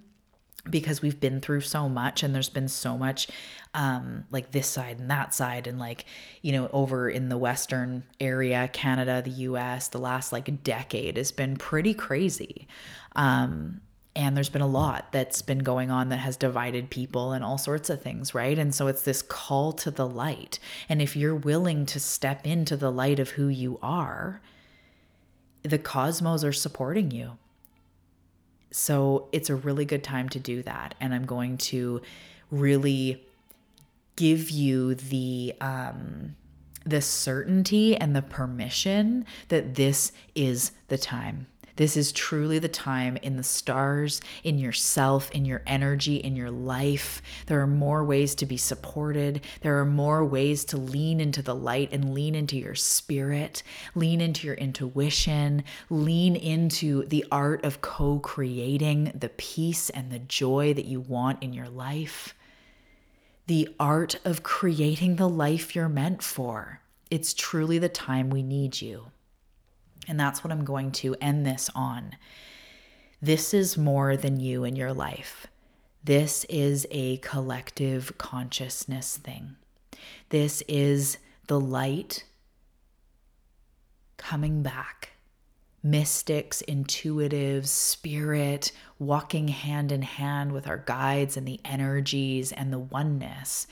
because 0.69 1.01
we've 1.01 1.19
been 1.19 1.39
through 1.39 1.61
so 1.61 1.87
much 1.87 2.23
and 2.23 2.35
there's 2.35 2.49
been 2.49 2.67
so 2.67 2.97
much 2.97 3.27
um 3.73 4.25
like 4.31 4.51
this 4.51 4.67
side 4.67 4.99
and 4.99 5.09
that 5.09 5.33
side 5.33 5.67
and 5.67 5.79
like 5.79 6.05
you 6.41 6.51
know 6.51 6.69
over 6.73 7.09
in 7.09 7.29
the 7.29 7.37
western 7.37 8.03
area 8.19 8.69
Canada 8.73 9.21
the 9.21 9.31
US 9.31 9.87
the 9.89 9.97
last 9.97 10.31
like 10.33 10.63
decade 10.63 11.15
has 11.17 11.31
been 11.31 11.55
pretty 11.55 11.93
crazy 11.93 12.67
um 13.15 13.81
and 14.17 14.35
there's 14.35 14.49
been 14.49 14.63
a 14.63 14.67
lot 14.67 15.11
that's 15.11 15.43
been 15.43 15.59
going 15.59 15.91
on 15.91 16.09
that 16.09 16.17
has 16.17 16.35
divided 16.37 16.89
people 16.89 17.33
and 17.33 17.45
all 17.45 17.59
sorts 17.59 17.87
of 17.87 18.01
things, 18.01 18.33
right? 18.33 18.57
And 18.57 18.73
so 18.73 18.87
it's 18.87 19.03
this 19.03 19.21
call 19.21 19.73
to 19.73 19.91
the 19.91 20.07
light. 20.07 20.57
And 20.89 21.03
if 21.03 21.15
you're 21.15 21.35
willing 21.35 21.85
to 21.85 21.99
step 21.99 22.43
into 22.43 22.75
the 22.75 22.91
light 22.91 23.19
of 23.19 23.29
who 23.29 23.47
you 23.47 23.77
are, 23.83 24.41
the 25.61 25.77
cosmos 25.77 26.43
are 26.43 26.51
supporting 26.51 27.11
you. 27.11 27.37
So 28.71 29.29
it's 29.31 29.49
a 29.49 29.55
really 29.55 29.85
good 29.85 30.03
time 30.03 30.29
to 30.29 30.39
do 30.39 30.63
that. 30.63 30.95
And 30.99 31.13
I'm 31.13 31.25
going 31.25 31.57
to 31.57 32.01
really 32.51 33.23
give 34.15 34.49
you 34.49 34.95
the 34.95 35.53
um 35.61 36.35
the 36.85 37.01
certainty 37.01 37.97
and 37.97 38.15
the 38.15 38.21
permission 38.21 39.25
that 39.49 39.75
this 39.75 40.13
is 40.35 40.71
the 40.87 40.97
time 40.97 41.45
this 41.77 41.95
is 41.95 42.11
truly 42.11 42.59
the 42.59 42.67
time 42.67 43.17
in 43.17 43.37
the 43.37 43.43
stars, 43.43 44.19
in 44.43 44.57
yourself, 44.57 45.31
in 45.31 45.45
your 45.45 45.61
energy, 45.67 46.17
in 46.17 46.35
your 46.35 46.51
life. 46.51 47.21
There 47.45 47.61
are 47.61 47.67
more 47.67 48.03
ways 48.03 48.33
to 48.35 48.45
be 48.45 48.57
supported. 48.57 49.41
There 49.61 49.79
are 49.79 49.85
more 49.85 50.25
ways 50.25 50.65
to 50.65 50.77
lean 50.77 51.21
into 51.21 51.41
the 51.41 51.55
light 51.55 51.89
and 51.91 52.13
lean 52.13 52.33
into 52.35 52.57
your 52.57 52.75
spirit, 52.75 53.61
lean 53.93 54.21
into 54.21 54.47
your 54.47 54.55
intuition, 54.55 55.63
lean 55.89 56.35
into 56.35 57.05
the 57.05 57.25
art 57.31 57.63
of 57.63 57.81
co 57.81 58.19
creating 58.19 59.11
the 59.13 59.29
peace 59.29 59.91
and 59.91 60.11
the 60.11 60.19
joy 60.19 60.73
that 60.73 60.85
you 60.85 60.99
want 60.99 61.41
in 61.43 61.53
your 61.53 61.69
life. 61.69 62.33
The 63.45 63.69
art 63.79 64.19
of 64.25 64.43
creating 64.43 65.15
the 65.15 65.29
life 65.29 65.75
you're 65.75 65.87
meant 65.87 66.23
for. 66.23 66.81
It's 67.09 67.33
truly 67.33 67.77
the 67.79 67.87
time 67.87 68.29
we 68.29 68.43
need 68.43 68.81
you. 68.81 69.11
And 70.07 70.19
that's 70.19 70.43
what 70.43 70.51
I'm 70.51 70.63
going 70.63 70.91
to 70.93 71.15
end 71.19 71.45
this 71.45 71.69
on. 71.75 72.15
This 73.21 73.53
is 73.53 73.77
more 73.77 74.15
than 74.15 74.39
you 74.39 74.63
in 74.63 74.75
your 74.75 74.93
life. 74.93 75.47
This 76.03 76.45
is 76.45 76.87
a 76.91 77.17
collective 77.17 78.17
consciousness 78.17 79.17
thing. 79.17 79.55
This 80.29 80.63
is 80.67 81.17
the 81.47 81.59
light 81.59 82.23
coming 84.17 84.63
back. 84.63 85.09
Mystics, 85.83 86.63
intuitives, 86.67 87.67
spirit, 87.67 88.71
walking 88.99 89.49
hand 89.49 89.91
in 89.91 90.01
hand 90.01 90.51
with 90.51 90.67
our 90.67 90.77
guides 90.77 91.37
and 91.37 91.47
the 91.47 91.59
energies 91.63 92.51
and 92.51 92.71
the 92.71 92.79
oneness. 92.79 93.67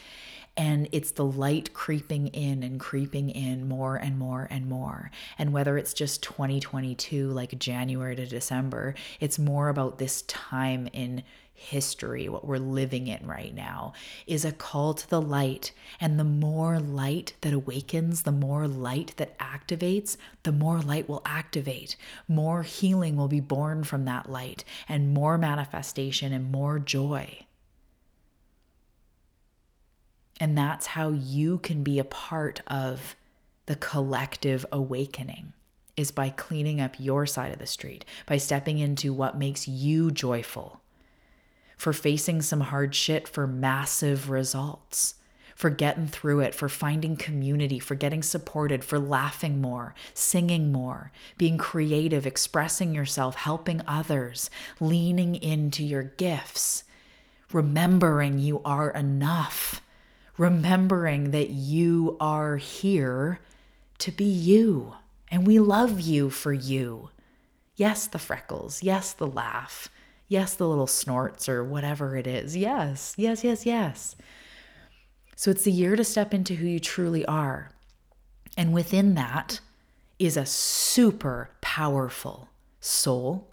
And 0.57 0.87
it's 0.91 1.11
the 1.11 1.25
light 1.25 1.73
creeping 1.73 2.27
in 2.27 2.63
and 2.63 2.79
creeping 2.79 3.29
in 3.29 3.67
more 3.67 3.97
and 3.97 4.17
more 4.17 4.47
and 4.49 4.67
more. 4.67 5.11
And 5.37 5.51
whether 5.51 5.77
it's 5.77 5.93
just 5.93 6.23
2022, 6.23 7.29
like 7.29 7.59
January 7.59 8.15
to 8.15 8.25
December, 8.25 8.95
it's 9.19 9.37
more 9.37 9.67
about 9.67 9.97
this 9.97 10.21
time 10.23 10.87
in 10.93 11.23
history, 11.55 12.27
what 12.27 12.45
we're 12.45 12.57
living 12.57 13.07
in 13.07 13.25
right 13.25 13.55
now, 13.55 13.93
is 14.27 14.45
a 14.45 14.51
call 14.51 14.93
to 14.93 15.09
the 15.09 15.21
light. 15.21 15.71
And 15.99 16.19
the 16.19 16.25
more 16.25 16.79
light 16.79 17.33
that 17.41 17.53
awakens, 17.53 18.23
the 18.23 18.31
more 18.31 18.67
light 18.67 19.13
that 19.17 19.39
activates, 19.39 20.17
the 20.43 20.51
more 20.51 20.79
light 20.79 21.09
will 21.09 21.21
activate. 21.25 21.95
More 22.27 22.63
healing 22.63 23.15
will 23.15 23.29
be 23.29 23.39
born 23.39 23.83
from 23.83 24.05
that 24.05 24.29
light, 24.29 24.63
and 24.87 25.13
more 25.13 25.37
manifestation 25.37 26.33
and 26.33 26.51
more 26.51 26.77
joy. 26.77 27.44
And 30.39 30.57
that's 30.57 30.87
how 30.87 31.09
you 31.11 31.59
can 31.59 31.83
be 31.83 31.99
a 31.99 32.03
part 32.03 32.61
of 32.67 33.15
the 33.67 33.75
collective 33.75 34.65
awakening 34.71 35.53
is 35.95 36.11
by 36.11 36.29
cleaning 36.29 36.81
up 36.81 36.99
your 36.99 37.25
side 37.25 37.53
of 37.53 37.59
the 37.59 37.65
street, 37.65 38.03
by 38.25 38.37
stepping 38.37 38.79
into 38.79 39.13
what 39.13 39.37
makes 39.37 39.67
you 39.67 40.11
joyful, 40.11 40.81
for 41.77 41.93
facing 41.93 42.41
some 42.41 42.61
hard 42.61 42.93
shit 42.93 43.27
for 43.27 43.47
massive 43.47 44.29
results, 44.29 45.15
for 45.55 45.69
getting 45.69 46.07
through 46.07 46.41
it, 46.41 46.53
for 46.53 46.67
finding 46.67 47.15
community, 47.15 47.79
for 47.79 47.95
getting 47.95 48.21
supported, 48.21 48.83
for 48.83 48.99
laughing 48.99 49.61
more, 49.61 49.95
singing 50.13 50.69
more, 50.69 51.13
being 51.37 51.57
creative, 51.57 52.27
expressing 52.27 52.93
yourself, 52.93 53.35
helping 53.35 53.81
others, 53.87 54.49
leaning 54.81 55.35
into 55.35 55.81
your 55.81 56.03
gifts, 56.03 56.83
remembering 57.53 58.37
you 58.37 58.61
are 58.65 58.89
enough 58.89 59.81
remembering 60.37 61.31
that 61.31 61.49
you 61.49 62.17
are 62.19 62.57
here 62.57 63.39
to 63.99 64.11
be 64.11 64.25
you 64.25 64.93
and 65.31 65.47
we 65.47 65.59
love 65.59 65.99
you 65.99 66.29
for 66.29 66.53
you. 66.53 67.09
Yes, 67.75 68.07
the 68.07 68.19
freckles. 68.19 68.83
Yes, 68.83 69.13
the 69.13 69.27
laugh. 69.27 69.89
Yes, 70.27 70.55
the 70.55 70.67
little 70.67 70.87
snorts 70.87 71.47
or 71.47 71.63
whatever 71.63 72.15
it 72.15 72.27
is. 72.27 72.55
Yes, 72.55 73.13
yes, 73.17 73.43
yes, 73.43 73.65
yes. 73.65 74.15
So 75.35 75.51
it's 75.51 75.63
the 75.63 75.71
year 75.71 75.95
to 75.95 76.03
step 76.03 76.33
into 76.33 76.55
who 76.55 76.67
you 76.67 76.79
truly 76.79 77.25
are. 77.25 77.71
And 78.57 78.73
within 78.73 79.15
that 79.15 79.59
is 80.17 80.37
a 80.37 80.45
super 80.45 81.49
powerful 81.61 82.49
soul 82.79 83.51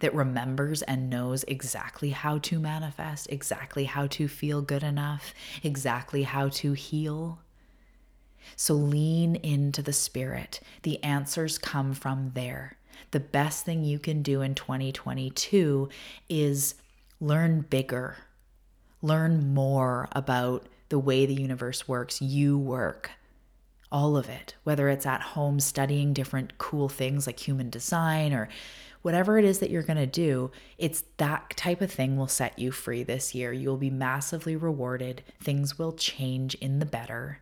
that 0.00 0.14
remembers 0.14 0.82
and 0.82 1.08
knows 1.08 1.44
exactly 1.44 2.10
how 2.10 2.38
to 2.38 2.58
manifest, 2.58 3.28
exactly 3.30 3.84
how 3.84 4.06
to 4.08 4.28
feel 4.28 4.60
good 4.62 4.82
enough, 4.82 5.32
exactly 5.62 6.24
how 6.24 6.48
to 6.48 6.72
heal. 6.72 7.38
So 8.56 8.74
lean 8.74 9.36
into 9.36 9.82
the 9.82 9.92
spirit. 9.92 10.60
The 10.82 11.02
answers 11.04 11.58
come 11.58 11.94
from 11.94 12.32
there. 12.34 12.76
The 13.12 13.20
best 13.20 13.64
thing 13.64 13.84
you 13.84 13.98
can 13.98 14.22
do 14.22 14.42
in 14.42 14.54
2022 14.54 15.88
is 16.28 16.74
learn 17.20 17.62
bigger, 17.62 18.16
learn 19.02 19.52
more 19.54 20.08
about 20.12 20.66
the 20.88 20.98
way 20.98 21.26
the 21.26 21.34
universe 21.34 21.88
works, 21.88 22.20
you 22.20 22.58
work. 22.58 23.10
All 23.92 24.16
of 24.16 24.28
it, 24.28 24.54
whether 24.62 24.88
it's 24.88 25.06
at 25.06 25.20
home 25.20 25.58
studying 25.58 26.12
different 26.12 26.58
cool 26.58 26.88
things 26.88 27.26
like 27.26 27.40
human 27.40 27.70
design 27.70 28.32
or 28.32 28.48
whatever 29.02 29.38
it 29.38 29.44
is 29.44 29.58
that 29.58 29.70
you're 29.70 29.82
going 29.82 29.96
to 29.96 30.06
do, 30.06 30.50
it's 30.78 31.04
that 31.16 31.56
type 31.56 31.80
of 31.80 31.90
thing 31.90 32.16
will 32.16 32.28
set 32.28 32.58
you 32.58 32.70
free 32.70 33.02
this 33.02 33.34
year. 33.34 33.52
You'll 33.52 33.76
be 33.76 33.90
massively 33.90 34.56
rewarded. 34.56 35.22
Things 35.42 35.78
will 35.78 35.92
change 35.92 36.54
in 36.56 36.78
the 36.78 36.86
better 36.86 37.40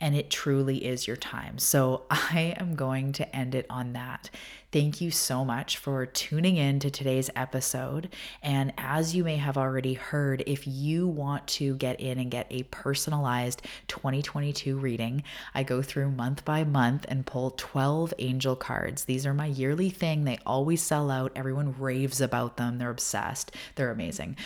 and 0.00 0.14
it 0.14 0.28
truly 0.28 0.84
is 0.84 1.06
your 1.06 1.16
time. 1.16 1.58
So 1.58 2.02
I 2.10 2.54
am 2.58 2.74
going 2.74 3.12
to 3.12 3.36
end 3.36 3.54
it 3.54 3.66
on 3.70 3.94
that. 3.94 4.30
Thank 4.74 5.00
you 5.00 5.12
so 5.12 5.44
much 5.44 5.78
for 5.78 6.04
tuning 6.04 6.56
in 6.56 6.80
to 6.80 6.90
today's 6.90 7.30
episode. 7.36 8.12
And 8.42 8.72
as 8.76 9.14
you 9.14 9.22
may 9.22 9.36
have 9.36 9.56
already 9.56 9.94
heard, 9.94 10.42
if 10.48 10.66
you 10.66 11.06
want 11.06 11.46
to 11.46 11.76
get 11.76 12.00
in 12.00 12.18
and 12.18 12.28
get 12.28 12.48
a 12.50 12.64
personalized 12.64 13.62
2022 13.86 14.76
reading, 14.76 15.22
I 15.54 15.62
go 15.62 15.80
through 15.80 16.10
month 16.10 16.44
by 16.44 16.64
month 16.64 17.06
and 17.08 17.24
pull 17.24 17.52
12 17.52 18.14
angel 18.18 18.56
cards. 18.56 19.04
These 19.04 19.26
are 19.26 19.32
my 19.32 19.46
yearly 19.46 19.90
thing. 19.90 20.24
They 20.24 20.40
always 20.44 20.82
sell 20.82 21.08
out. 21.08 21.30
Everyone 21.36 21.76
raves 21.78 22.20
about 22.20 22.56
them. 22.56 22.78
They're 22.78 22.90
obsessed. 22.90 23.54
They're 23.76 23.92
amazing. 23.92 24.36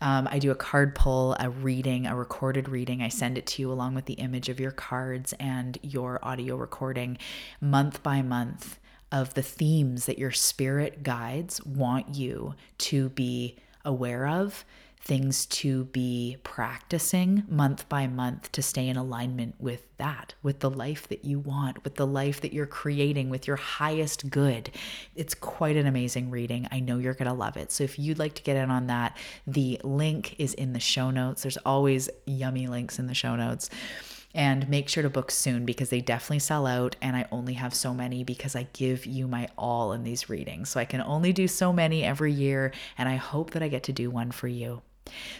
Um, 0.00 0.26
I 0.28 0.40
do 0.40 0.50
a 0.50 0.56
card 0.56 0.96
pull, 0.96 1.36
a 1.38 1.50
reading, 1.50 2.08
a 2.08 2.16
recorded 2.16 2.68
reading. 2.68 3.00
I 3.00 3.10
send 3.10 3.38
it 3.38 3.46
to 3.46 3.62
you 3.62 3.70
along 3.70 3.94
with 3.94 4.06
the 4.06 4.14
image 4.14 4.48
of 4.48 4.58
your 4.58 4.72
cards 4.72 5.34
and 5.38 5.78
your 5.82 6.18
audio 6.24 6.56
recording 6.56 7.16
month 7.60 8.02
by 8.02 8.22
month 8.22 8.80
of 9.10 9.34
the 9.34 9.42
themes 9.42 10.06
that 10.06 10.18
your 10.18 10.30
spirit 10.30 11.02
guides 11.02 11.64
want 11.64 12.14
you 12.14 12.54
to 12.78 13.08
be 13.10 13.56
aware 13.84 14.26
of 14.26 14.64
things 15.00 15.46
to 15.46 15.84
be 15.84 16.36
practicing 16.42 17.44
month 17.48 17.88
by 17.88 18.06
month 18.06 18.50
to 18.52 18.60
stay 18.60 18.88
in 18.88 18.96
alignment 18.96 19.54
with 19.58 19.86
that, 19.96 20.34
with 20.42 20.60
the 20.60 20.68
life 20.68 21.08
that 21.08 21.24
you 21.24 21.38
want, 21.38 21.82
with 21.84 21.94
the 21.94 22.06
life 22.06 22.40
that 22.40 22.52
you're 22.52 22.66
creating, 22.66 23.30
with 23.30 23.46
your 23.46 23.56
highest 23.56 24.28
good. 24.28 24.70
It's 25.14 25.34
quite 25.34 25.76
an 25.76 25.86
amazing 25.86 26.30
reading. 26.30 26.68
I 26.70 26.80
know 26.80 26.98
you're 26.98 27.14
going 27.14 27.28
to 27.28 27.32
love 27.32 27.56
it. 27.56 27.72
So 27.72 27.84
if 27.84 27.98
you'd 27.98 28.18
like 28.18 28.34
to 28.34 28.42
get 28.42 28.56
in 28.56 28.70
on 28.70 28.88
that, 28.88 29.16
the 29.46 29.80
link 29.82 30.34
is 30.38 30.52
in 30.54 30.72
the 30.72 30.80
show 30.80 31.10
notes. 31.10 31.42
There's 31.42 31.58
always 31.58 32.10
yummy 32.26 32.66
links 32.66 32.98
in 32.98 33.06
the 33.06 33.14
show 33.14 33.36
notes. 33.36 33.70
And 34.34 34.68
make 34.68 34.88
sure 34.88 35.02
to 35.02 35.10
book 35.10 35.30
soon 35.30 35.64
because 35.64 35.90
they 35.90 36.00
definitely 36.00 36.40
sell 36.40 36.66
out. 36.66 36.96
And 37.00 37.16
I 37.16 37.26
only 37.32 37.54
have 37.54 37.74
so 37.74 37.94
many 37.94 38.24
because 38.24 38.54
I 38.54 38.68
give 38.72 39.06
you 39.06 39.26
my 39.26 39.48
all 39.56 39.92
in 39.92 40.04
these 40.04 40.28
readings. 40.28 40.68
So 40.68 40.78
I 40.78 40.84
can 40.84 41.00
only 41.00 41.32
do 41.32 41.48
so 41.48 41.72
many 41.72 42.04
every 42.04 42.32
year. 42.32 42.72
And 42.98 43.08
I 43.08 43.16
hope 43.16 43.52
that 43.52 43.62
I 43.62 43.68
get 43.68 43.84
to 43.84 43.92
do 43.92 44.10
one 44.10 44.30
for 44.30 44.46
you. 44.46 44.82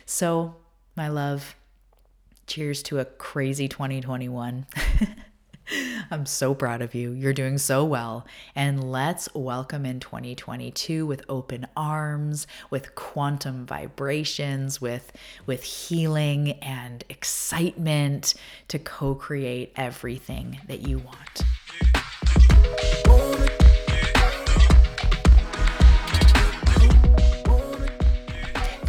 So, 0.06 0.56
my 0.96 1.08
love, 1.08 1.54
cheers 2.46 2.82
to 2.84 2.98
a 2.98 3.04
crazy 3.04 3.68
2021. 3.68 4.66
I'm 6.10 6.26
so 6.26 6.54
proud 6.54 6.82
of 6.82 6.94
you. 6.94 7.12
You're 7.12 7.32
doing 7.32 7.58
so 7.58 7.84
well. 7.84 8.26
And 8.54 8.90
let's 8.90 9.28
welcome 9.34 9.84
in 9.84 10.00
2022 10.00 11.06
with 11.06 11.22
open 11.28 11.66
arms, 11.76 12.46
with 12.70 12.94
quantum 12.94 13.66
vibrations, 13.66 14.80
with, 14.80 15.12
with 15.46 15.62
healing 15.62 16.52
and 16.60 17.04
excitement 17.08 18.34
to 18.68 18.78
co 18.78 19.14
create 19.14 19.72
everything 19.76 20.60
that 20.66 20.86
you 20.86 20.98
want. 20.98 21.42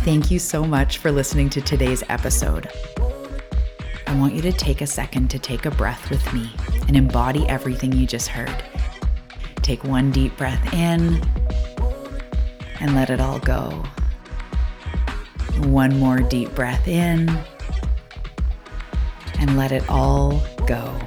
Thank 0.04 0.32
you 0.32 0.40
so 0.40 0.64
much 0.64 0.98
for 0.98 1.12
listening 1.12 1.50
to 1.52 1.62
today's 1.62 2.04
episode. 2.10 2.70
I 4.10 4.16
want 4.16 4.34
you 4.34 4.42
to 4.42 4.52
take 4.52 4.82
a 4.82 4.88
second 4.88 5.30
to 5.30 5.38
take 5.38 5.68
a 5.68 5.72
breath 5.72 6.10
with 6.10 6.34
me 6.34 6.50
and 6.88 6.98
embody 6.98 7.48
everything 7.48 7.92
you 7.92 8.08
just 8.08 8.28
heard. 8.28 8.64
Take 9.58 9.84
one 9.84 10.10
deep 10.10 10.36
breath 10.36 10.74
in 10.74 11.22
and 12.80 12.96
let 12.96 13.12
it 13.12 13.22
all 13.22 13.38
go. 13.38 13.84
One 15.60 16.00
more 16.00 16.22
deep 16.22 16.56
breath 16.56 16.88
in 16.88 17.30
and 19.40 19.56
let 19.56 19.72
it 19.72 19.88
all 19.88 20.42
go. 20.66 21.00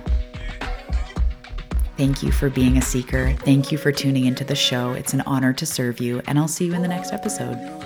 Thank 1.96 2.22
you 2.22 2.30
for 2.30 2.50
being 2.50 2.78
a 2.78 2.82
seeker. 2.82 3.34
Thank 3.40 3.72
you 3.72 3.78
for 3.78 3.90
tuning 3.90 4.26
into 4.26 4.44
the 4.44 4.55
show. 4.55 4.92
It's 4.92 5.12
an 5.12 5.22
honor 5.22 5.53
to 5.55 5.66
serve 5.66 6.00
you, 6.00 6.22
and 6.28 6.38
I'll 6.38 6.46
see 6.46 6.66
you 6.66 6.74
in 6.74 6.82
the 6.82 6.88
next 6.88 7.12
episode. 7.12 7.82